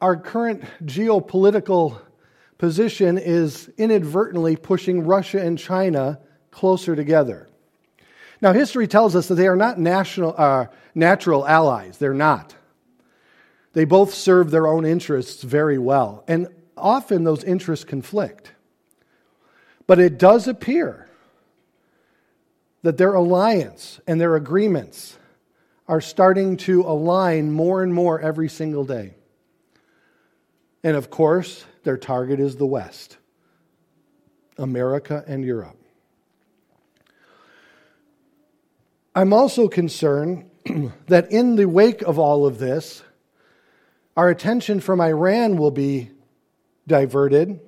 our 0.00 0.16
current 0.16 0.62
geopolitical 0.84 2.00
position 2.56 3.18
is 3.18 3.68
inadvertently 3.76 4.56
pushing 4.56 5.06
Russia 5.06 5.40
and 5.40 5.58
China 5.58 6.20
closer 6.50 6.96
together. 6.96 7.47
Now, 8.40 8.52
history 8.52 8.86
tells 8.86 9.16
us 9.16 9.28
that 9.28 9.34
they 9.34 9.48
are 9.48 9.56
not 9.56 9.78
national, 9.78 10.34
uh, 10.36 10.66
natural 10.94 11.46
allies. 11.46 11.98
They're 11.98 12.14
not. 12.14 12.54
They 13.72 13.84
both 13.84 14.14
serve 14.14 14.50
their 14.50 14.66
own 14.66 14.84
interests 14.84 15.42
very 15.42 15.78
well, 15.78 16.24
and 16.28 16.48
often 16.76 17.24
those 17.24 17.44
interests 17.44 17.84
conflict. 17.84 18.52
But 19.86 19.98
it 19.98 20.18
does 20.18 20.46
appear 20.46 21.08
that 22.82 22.96
their 22.96 23.14
alliance 23.14 24.00
and 24.06 24.20
their 24.20 24.36
agreements 24.36 25.18
are 25.88 26.00
starting 26.00 26.56
to 26.58 26.82
align 26.82 27.50
more 27.50 27.82
and 27.82 27.92
more 27.92 28.20
every 28.20 28.48
single 28.48 28.84
day. 28.84 29.14
And 30.84 30.96
of 30.96 31.10
course, 31.10 31.64
their 31.82 31.96
target 31.96 32.38
is 32.40 32.56
the 32.56 32.66
West, 32.66 33.16
America 34.58 35.24
and 35.26 35.44
Europe. 35.44 35.77
I'm 39.18 39.32
also 39.32 39.66
concerned 39.66 40.48
that 41.08 41.32
in 41.32 41.56
the 41.56 41.66
wake 41.66 42.02
of 42.02 42.20
all 42.20 42.46
of 42.46 42.58
this, 42.60 43.02
our 44.16 44.28
attention 44.28 44.78
from 44.78 45.00
Iran 45.00 45.56
will 45.56 45.72
be 45.72 46.12
diverted, 46.86 47.58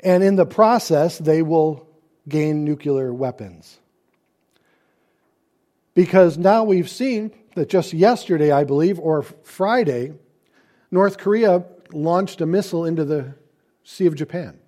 and 0.00 0.22
in 0.22 0.36
the 0.36 0.44
process, 0.44 1.16
they 1.16 1.40
will 1.40 1.88
gain 2.28 2.66
nuclear 2.66 3.14
weapons. 3.14 3.78
Because 5.94 6.36
now 6.36 6.64
we've 6.64 6.90
seen 6.90 7.32
that 7.54 7.70
just 7.70 7.94
yesterday, 7.94 8.52
I 8.52 8.64
believe, 8.64 8.98
or 8.98 9.22
Friday, 9.22 10.12
North 10.90 11.16
Korea 11.16 11.64
launched 11.92 12.42
a 12.42 12.46
missile 12.46 12.84
into 12.84 13.06
the 13.06 13.36
Sea 13.84 14.04
of 14.04 14.16
Japan. 14.16 14.58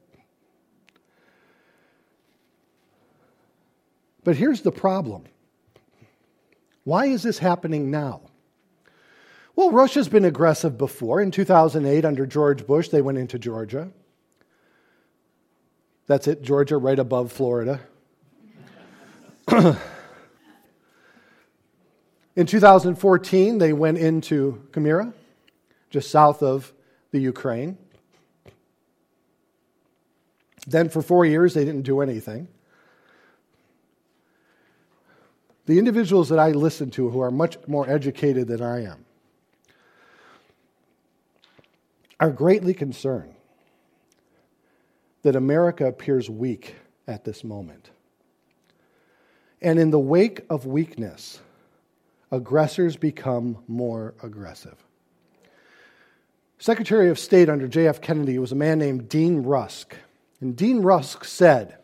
But 4.24 4.36
here's 4.36 4.62
the 4.62 4.72
problem 4.72 5.24
why 6.84 7.06
is 7.06 7.22
this 7.22 7.38
happening 7.38 7.90
now? 7.90 8.20
Well, 9.56 9.70
Russia's 9.70 10.08
been 10.08 10.24
aggressive 10.24 10.76
before. 10.76 11.20
In 11.20 11.30
2008, 11.30 12.04
under 12.04 12.26
George 12.26 12.66
Bush, 12.66 12.88
they 12.88 13.02
went 13.02 13.18
into 13.18 13.38
Georgia. 13.38 13.90
That's 16.06 16.28
it, 16.28 16.42
Georgia, 16.42 16.76
right 16.76 16.98
above 16.98 17.32
Florida. 17.32 17.80
In 22.36 22.46
2014, 22.46 23.58
they 23.58 23.72
went 23.72 23.98
into 23.98 24.66
Crimea, 24.72 25.12
just 25.90 26.10
south 26.10 26.42
of 26.42 26.72
the 27.12 27.20
Ukraine. 27.20 27.78
Then, 30.66 30.88
for 30.88 31.00
four 31.00 31.24
years, 31.24 31.54
they 31.54 31.64
didn't 31.64 31.82
do 31.82 32.00
anything. 32.00 32.48
The 35.66 35.78
individuals 35.78 36.28
that 36.28 36.38
I 36.38 36.50
listen 36.50 36.90
to 36.92 37.08
who 37.08 37.20
are 37.20 37.30
much 37.30 37.56
more 37.66 37.88
educated 37.88 38.48
than 38.48 38.62
I 38.62 38.84
am 38.84 39.04
are 42.20 42.30
greatly 42.30 42.74
concerned 42.74 43.34
that 45.22 45.36
America 45.36 45.86
appears 45.86 46.28
weak 46.28 46.76
at 47.06 47.24
this 47.24 47.42
moment. 47.42 47.90
And 49.62 49.78
in 49.78 49.90
the 49.90 49.98
wake 49.98 50.44
of 50.50 50.66
weakness, 50.66 51.40
aggressors 52.30 52.96
become 52.96 53.58
more 53.66 54.14
aggressive. 54.22 54.76
Secretary 56.58 57.08
of 57.08 57.18
State 57.18 57.48
under 57.48 57.66
J.F. 57.66 58.00
Kennedy 58.00 58.38
was 58.38 58.52
a 58.52 58.56
man 58.56 58.78
named 58.78 59.08
Dean 59.08 59.42
Rusk. 59.42 59.96
And 60.40 60.54
Dean 60.54 60.82
Rusk 60.82 61.24
said 61.24 61.78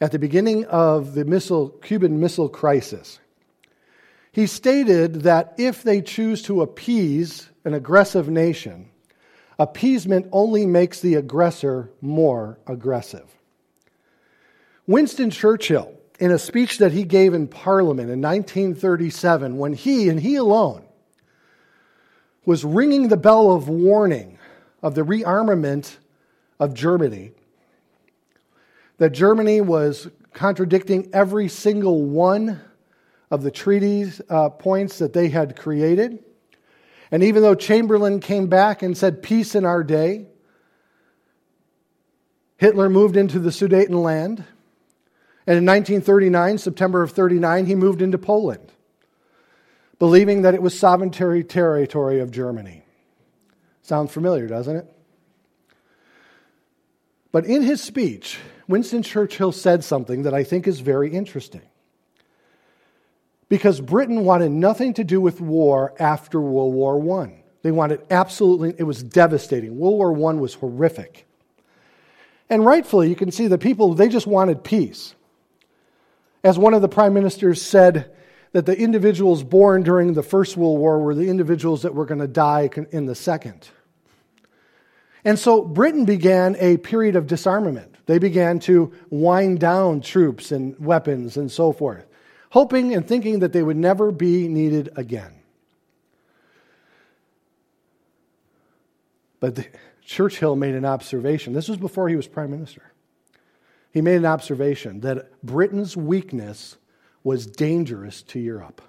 at 0.00 0.12
the 0.12 0.18
beginning 0.18 0.64
of 0.66 1.14
the 1.14 1.24
missile, 1.24 1.70
Cuban 1.70 2.20
Missile 2.20 2.48
Crisis, 2.48 3.18
he 4.32 4.46
stated 4.46 5.22
that 5.22 5.54
if 5.58 5.82
they 5.82 6.00
choose 6.00 6.42
to 6.42 6.62
appease 6.62 7.48
an 7.64 7.74
aggressive 7.74 8.28
nation, 8.28 8.90
appeasement 9.58 10.28
only 10.32 10.66
makes 10.66 11.00
the 11.00 11.14
aggressor 11.14 11.90
more 12.00 12.58
aggressive. 12.66 13.28
Winston 14.86 15.30
Churchill 15.30 15.92
in 16.18 16.30
a 16.30 16.38
speech 16.38 16.78
that 16.78 16.92
he 16.92 17.04
gave 17.04 17.34
in 17.34 17.46
Parliament 17.46 18.10
in 18.10 18.20
1937 18.20 19.56
when 19.56 19.72
he 19.72 20.08
and 20.08 20.20
he 20.20 20.36
alone 20.36 20.84
was 22.44 22.64
ringing 22.64 23.08
the 23.08 23.16
bell 23.16 23.52
of 23.52 23.68
warning 23.68 24.38
of 24.82 24.94
the 24.94 25.02
rearmament 25.02 25.96
of 26.58 26.74
Germany. 26.74 27.32
That 28.98 29.10
Germany 29.10 29.60
was 29.60 30.08
contradicting 30.32 31.10
every 31.12 31.48
single 31.48 32.02
one 32.04 32.60
of 33.30 33.42
the 33.42 33.50
treaties 33.50 34.20
uh, 34.28 34.48
points 34.50 34.98
that 34.98 35.12
they 35.12 35.28
had 35.28 35.56
created. 35.56 36.22
And 37.10 37.22
even 37.22 37.42
though 37.42 37.54
Chamberlain 37.54 38.20
came 38.20 38.48
back 38.48 38.82
and 38.82 38.96
said, 38.96 39.22
Peace 39.22 39.54
in 39.54 39.64
our 39.64 39.82
day, 39.82 40.26
Hitler 42.58 42.88
moved 42.88 43.16
into 43.16 43.38
the 43.38 43.50
Sudetenland. 43.50 44.44
And 45.46 45.56
in 45.56 45.64
1939, 45.64 46.58
September 46.58 47.02
of 47.02 47.12
39, 47.12 47.66
he 47.66 47.74
moved 47.74 48.02
into 48.02 48.18
Poland, 48.18 48.70
believing 49.98 50.42
that 50.42 50.54
it 50.54 50.60
was 50.60 50.78
sovereign 50.78 51.10
territory 51.10 52.20
of 52.20 52.30
Germany. 52.30 52.82
Sounds 53.82 54.12
familiar, 54.12 54.46
doesn't 54.46 54.76
it? 54.76 54.94
But 57.32 57.46
in 57.46 57.62
his 57.62 57.82
speech, 57.82 58.38
Winston 58.68 59.02
Churchill 59.02 59.50
said 59.50 59.82
something 59.82 60.22
that 60.22 60.34
I 60.34 60.44
think 60.44 60.68
is 60.68 60.80
very 60.80 61.10
interesting. 61.10 61.62
Because 63.48 63.80
Britain 63.80 64.24
wanted 64.24 64.52
nothing 64.52 64.94
to 64.94 65.04
do 65.04 65.20
with 65.20 65.40
war 65.40 65.94
after 65.98 66.38
World 66.40 66.74
War 66.74 67.22
I. 67.22 67.42
They 67.62 67.72
wanted 67.72 68.02
absolutely, 68.10 68.74
it 68.78 68.84
was 68.84 69.02
devastating. 69.02 69.78
World 69.78 69.96
War 69.96 70.30
I 70.30 70.34
was 70.34 70.54
horrific. 70.54 71.26
And 72.50 72.64
rightfully, 72.64 73.08
you 73.08 73.16
can 73.16 73.32
see 73.32 73.46
the 73.46 73.58
people, 73.58 73.94
they 73.94 74.08
just 74.08 74.26
wanted 74.26 74.62
peace. 74.62 75.14
As 76.44 76.58
one 76.58 76.74
of 76.74 76.82
the 76.82 76.88
prime 76.88 77.14
ministers 77.14 77.60
said, 77.60 78.14
that 78.52 78.66
the 78.66 78.78
individuals 78.78 79.42
born 79.42 79.82
during 79.82 80.14
the 80.14 80.22
First 80.22 80.56
World 80.56 80.78
War 80.78 80.98
were 81.00 81.14
the 81.14 81.28
individuals 81.28 81.82
that 81.82 81.94
were 81.94 82.06
going 82.06 82.20
to 82.20 82.28
die 82.28 82.70
in 82.90 83.06
the 83.06 83.14
Second. 83.14 83.68
And 85.24 85.38
so 85.38 85.62
Britain 85.62 86.04
began 86.04 86.56
a 86.58 86.78
period 86.78 87.16
of 87.16 87.26
disarmament. 87.26 87.94
They 88.08 88.18
began 88.18 88.58
to 88.60 88.92
wind 89.10 89.60
down 89.60 90.00
troops 90.00 90.50
and 90.50 90.76
weapons 90.80 91.36
and 91.36 91.52
so 91.52 91.70
forth, 91.70 92.08
hoping 92.50 92.92
and 92.92 93.06
thinking 93.06 93.38
that 93.38 93.52
they 93.52 93.62
would 93.62 93.76
never 93.76 94.10
be 94.10 94.48
needed 94.48 94.88
again. 94.96 95.34
But 99.38 99.54
the, 99.54 99.66
Churchill 100.04 100.56
made 100.56 100.74
an 100.74 100.84
observation. 100.84 101.52
This 101.52 101.68
was 101.68 101.76
before 101.76 102.08
he 102.08 102.16
was 102.16 102.26
prime 102.26 102.50
minister 102.50 102.82
he 103.90 104.00
made 104.00 104.16
an 104.16 104.26
observation 104.26 105.00
that 105.00 105.42
Britain's 105.42 105.96
weakness 105.96 106.76
was 107.24 107.46
dangerous 107.46 108.22
to 108.22 108.38
Europe. 108.38 108.82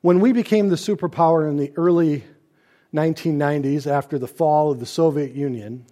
When 0.00 0.20
we 0.20 0.32
became 0.32 0.68
the 0.68 0.76
superpower 0.76 1.48
in 1.48 1.56
the 1.56 1.72
early 1.76 2.24
1990s 2.94 3.86
after 3.86 4.18
the 4.18 4.28
fall 4.28 4.70
of 4.70 4.80
the 4.80 4.86
Soviet 4.86 5.34
Union, 5.34 5.86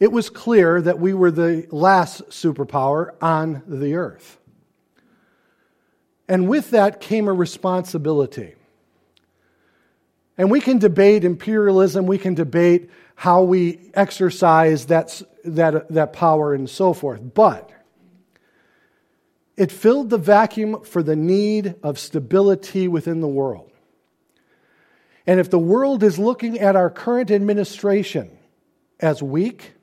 it 0.00 0.10
was 0.10 0.30
clear 0.30 0.80
that 0.80 0.98
we 0.98 1.12
were 1.12 1.30
the 1.30 1.66
last 1.70 2.22
superpower 2.30 3.14
on 3.20 3.62
the 3.66 3.94
earth. 3.94 4.38
And 6.26 6.48
with 6.48 6.70
that 6.70 7.00
came 7.00 7.28
a 7.28 7.32
responsibility. 7.32 8.54
And 10.38 10.50
we 10.50 10.60
can 10.60 10.78
debate 10.78 11.22
imperialism, 11.24 12.06
we 12.06 12.16
can 12.16 12.34
debate 12.34 12.88
how 13.14 13.42
we 13.42 13.90
exercise 13.92 14.86
that, 14.86 15.20
that, 15.44 15.88
that 15.90 16.14
power 16.14 16.54
and 16.54 16.70
so 16.70 16.94
forth. 16.94 17.20
But 17.34 17.70
it 19.58 19.70
filled 19.70 20.08
the 20.08 20.16
vacuum 20.16 20.82
for 20.84 21.02
the 21.02 21.16
need 21.16 21.74
of 21.82 21.98
stability 21.98 22.88
within 22.88 23.20
the 23.20 23.28
world. 23.28 23.70
And 25.26 25.38
if 25.38 25.50
the 25.50 25.58
world 25.58 26.02
is 26.02 26.18
looking 26.18 26.58
at 26.58 26.76
our 26.76 26.88
current 26.88 27.30
administration 27.30 28.30
as 28.98 29.22
weak, 29.22 29.74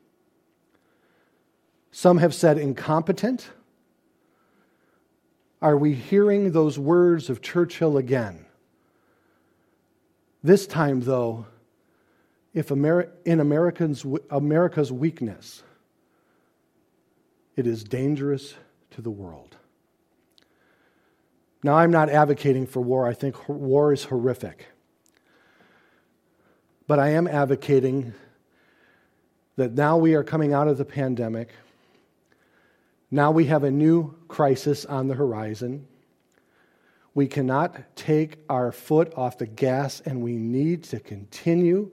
some 1.91 2.17
have 2.17 2.33
said 2.33 2.57
incompetent, 2.57 3.49
are 5.61 5.77
we 5.77 5.93
hearing 5.93 6.51
those 6.51 6.77
words 6.77 7.29
of 7.29 7.41
Churchill 7.41 7.97
again? 7.97 8.45
This 10.43 10.67
time, 10.67 11.01
though, 11.01 11.47
if 12.53 12.69
Ameri- 12.69 13.09
in 13.25 13.39
Americans, 13.39 14.05
America's 14.29 14.91
weakness, 14.91 15.63
it 17.55 17.65
is 17.65 17.83
dangerous 17.83 18.53
to 18.91 19.01
the 19.01 19.09
world. 19.09 19.57
Now, 21.63 21.75
I'm 21.75 21.91
not 21.91 22.09
advocating 22.09 22.67
for 22.67 22.81
war. 22.81 23.07
I 23.07 23.13
think 23.13 23.49
war 23.49 23.91
is 23.91 24.05
horrific. 24.05 24.67
But 26.85 26.99
I 26.99 27.09
am 27.09 27.27
advocating 27.27 28.13
that 29.57 29.73
now 29.73 29.97
we 29.97 30.13
are 30.13 30.23
coming 30.23 30.53
out 30.53 30.67
of 30.67 30.77
the 30.77 30.85
pandemic. 30.85 31.49
Now 33.09 33.31
we 33.31 33.45
have 33.45 33.63
a 33.63 33.71
new 33.71 34.15
crisis 34.27 34.85
on 34.85 35.07
the 35.07 35.15
horizon. 35.15 35.87
We 37.13 37.27
cannot 37.27 37.95
take 37.95 38.37
our 38.49 38.71
foot 38.71 39.13
off 39.15 39.37
the 39.37 39.47
gas, 39.47 40.01
and 40.01 40.21
we 40.21 40.33
need 40.33 40.83
to 40.85 40.99
continue 40.99 41.91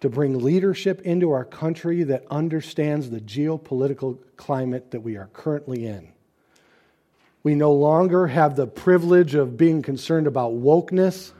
to 0.00 0.10
bring 0.10 0.38
leadership 0.38 1.00
into 1.02 1.30
our 1.30 1.44
country 1.44 2.02
that 2.04 2.24
understands 2.30 3.10
the 3.10 3.20
geopolitical 3.20 4.18
climate 4.36 4.90
that 4.90 5.00
we 5.00 5.16
are 5.16 5.28
currently 5.32 5.86
in. 5.86 6.12
We 7.42 7.54
no 7.54 7.72
longer 7.72 8.26
have 8.26 8.56
the 8.56 8.66
privilege 8.66 9.34
of 9.34 9.56
being 9.56 9.80
concerned 9.80 10.26
about 10.26 10.52
wokeness. 10.52 11.32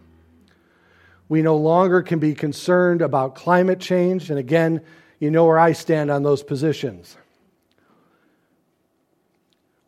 We 1.28 1.42
no 1.42 1.56
longer 1.56 2.02
can 2.02 2.20
be 2.20 2.34
concerned 2.34 3.02
about 3.02 3.34
climate 3.34 3.80
change. 3.80 4.30
And 4.30 4.38
again, 4.38 4.80
you 5.18 5.30
know 5.30 5.44
where 5.44 5.58
I 5.58 5.72
stand 5.72 6.10
on 6.10 6.22
those 6.22 6.42
positions. 6.42 7.16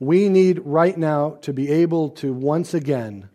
We 0.01 0.29
need 0.29 0.61
right 0.65 0.97
now 0.97 1.39
to 1.43 1.53
be 1.53 1.71
able 1.71 2.11
to 2.11 2.33
once 2.33 2.73
again 2.75 3.29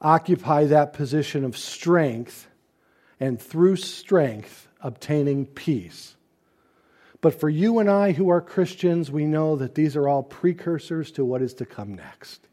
occupy 0.00 0.64
that 0.64 0.92
position 0.92 1.44
of 1.44 1.56
strength 1.56 2.48
and 3.20 3.40
through 3.40 3.76
strength 3.76 4.68
obtaining 4.80 5.46
peace. 5.46 6.16
But 7.20 7.38
for 7.38 7.48
you 7.48 7.78
and 7.78 7.88
I 7.88 8.12
who 8.12 8.28
are 8.30 8.40
Christians, 8.40 9.12
we 9.12 9.26
know 9.26 9.54
that 9.56 9.76
these 9.76 9.94
are 9.94 10.08
all 10.08 10.24
precursors 10.24 11.12
to 11.12 11.24
what 11.24 11.40
is 11.40 11.54
to 11.54 11.64
come 11.64 11.94
next. 11.94 12.48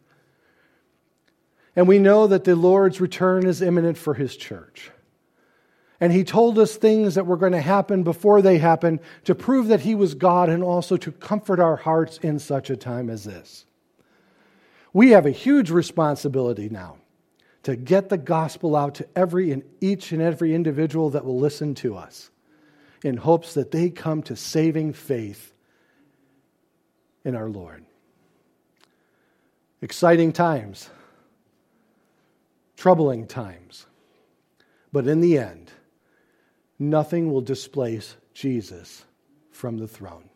And 1.76 1.88
we 1.88 1.98
know 1.98 2.28
that 2.28 2.44
the 2.44 2.56
Lord's 2.56 3.02
return 3.02 3.48
is 3.48 3.64
imminent 3.64 3.98
for 3.98 4.14
his 4.14 4.36
church. 4.36 4.92
And 6.02 6.14
he 6.14 6.24
told 6.24 6.58
us 6.58 6.76
things 6.76 7.16
that 7.16 7.26
were 7.26 7.38
going 7.38 7.52
to 7.52 7.62
happen 7.62 8.04
before 8.04 8.42
they 8.42 8.58
happened 8.58 9.00
to 9.26 9.36
prove 9.36 9.68
that 9.68 9.82
he 9.82 9.96
was 9.96 10.14
God 10.14 10.50
and 10.50 10.64
also 10.64 10.96
to 10.98 11.12
comfort 11.12 11.60
our 11.60 11.76
hearts 11.76 12.18
in 12.20 12.40
such 12.40 12.70
a 12.70 12.78
time 12.78 13.10
as 13.10 13.26
this. 13.26 13.66
We 14.94 15.12
have 15.12 15.26
a 15.26 15.32
huge 15.32 15.70
responsibility 15.70 16.70
now 16.70 16.98
to 17.64 17.76
get 17.76 18.10
the 18.10 18.18
gospel 18.18 18.76
out 18.76 18.96
to 18.96 19.08
every 19.16 19.52
and 19.52 19.64
each 19.82 20.12
and 20.12 20.22
every 20.22 20.56
individual 20.56 21.10
that 21.12 21.26
will 21.26 21.38
listen 21.38 21.76
to 21.76 21.98
us 21.98 22.32
in 23.04 23.18
hopes 23.18 23.54
that 23.54 23.72
they 23.72 23.90
come 23.90 24.24
to 24.24 24.36
saving 24.36 24.94
faith 24.94 25.54
in 27.26 27.36
our 27.36 27.50
Lord. 27.50 27.86
Exciting 29.82 30.32
times, 30.32 30.90
troubling 32.76 33.28
times, 33.28 33.86
but 34.92 35.08
in 35.08 35.22
the 35.22 35.38
end, 35.38 35.72
nothing 36.80 37.32
will 37.32 37.42
displace 37.42 38.16
Jesus 38.34 39.06
from 39.52 39.78
the 39.78 39.88
throne. 39.88 40.29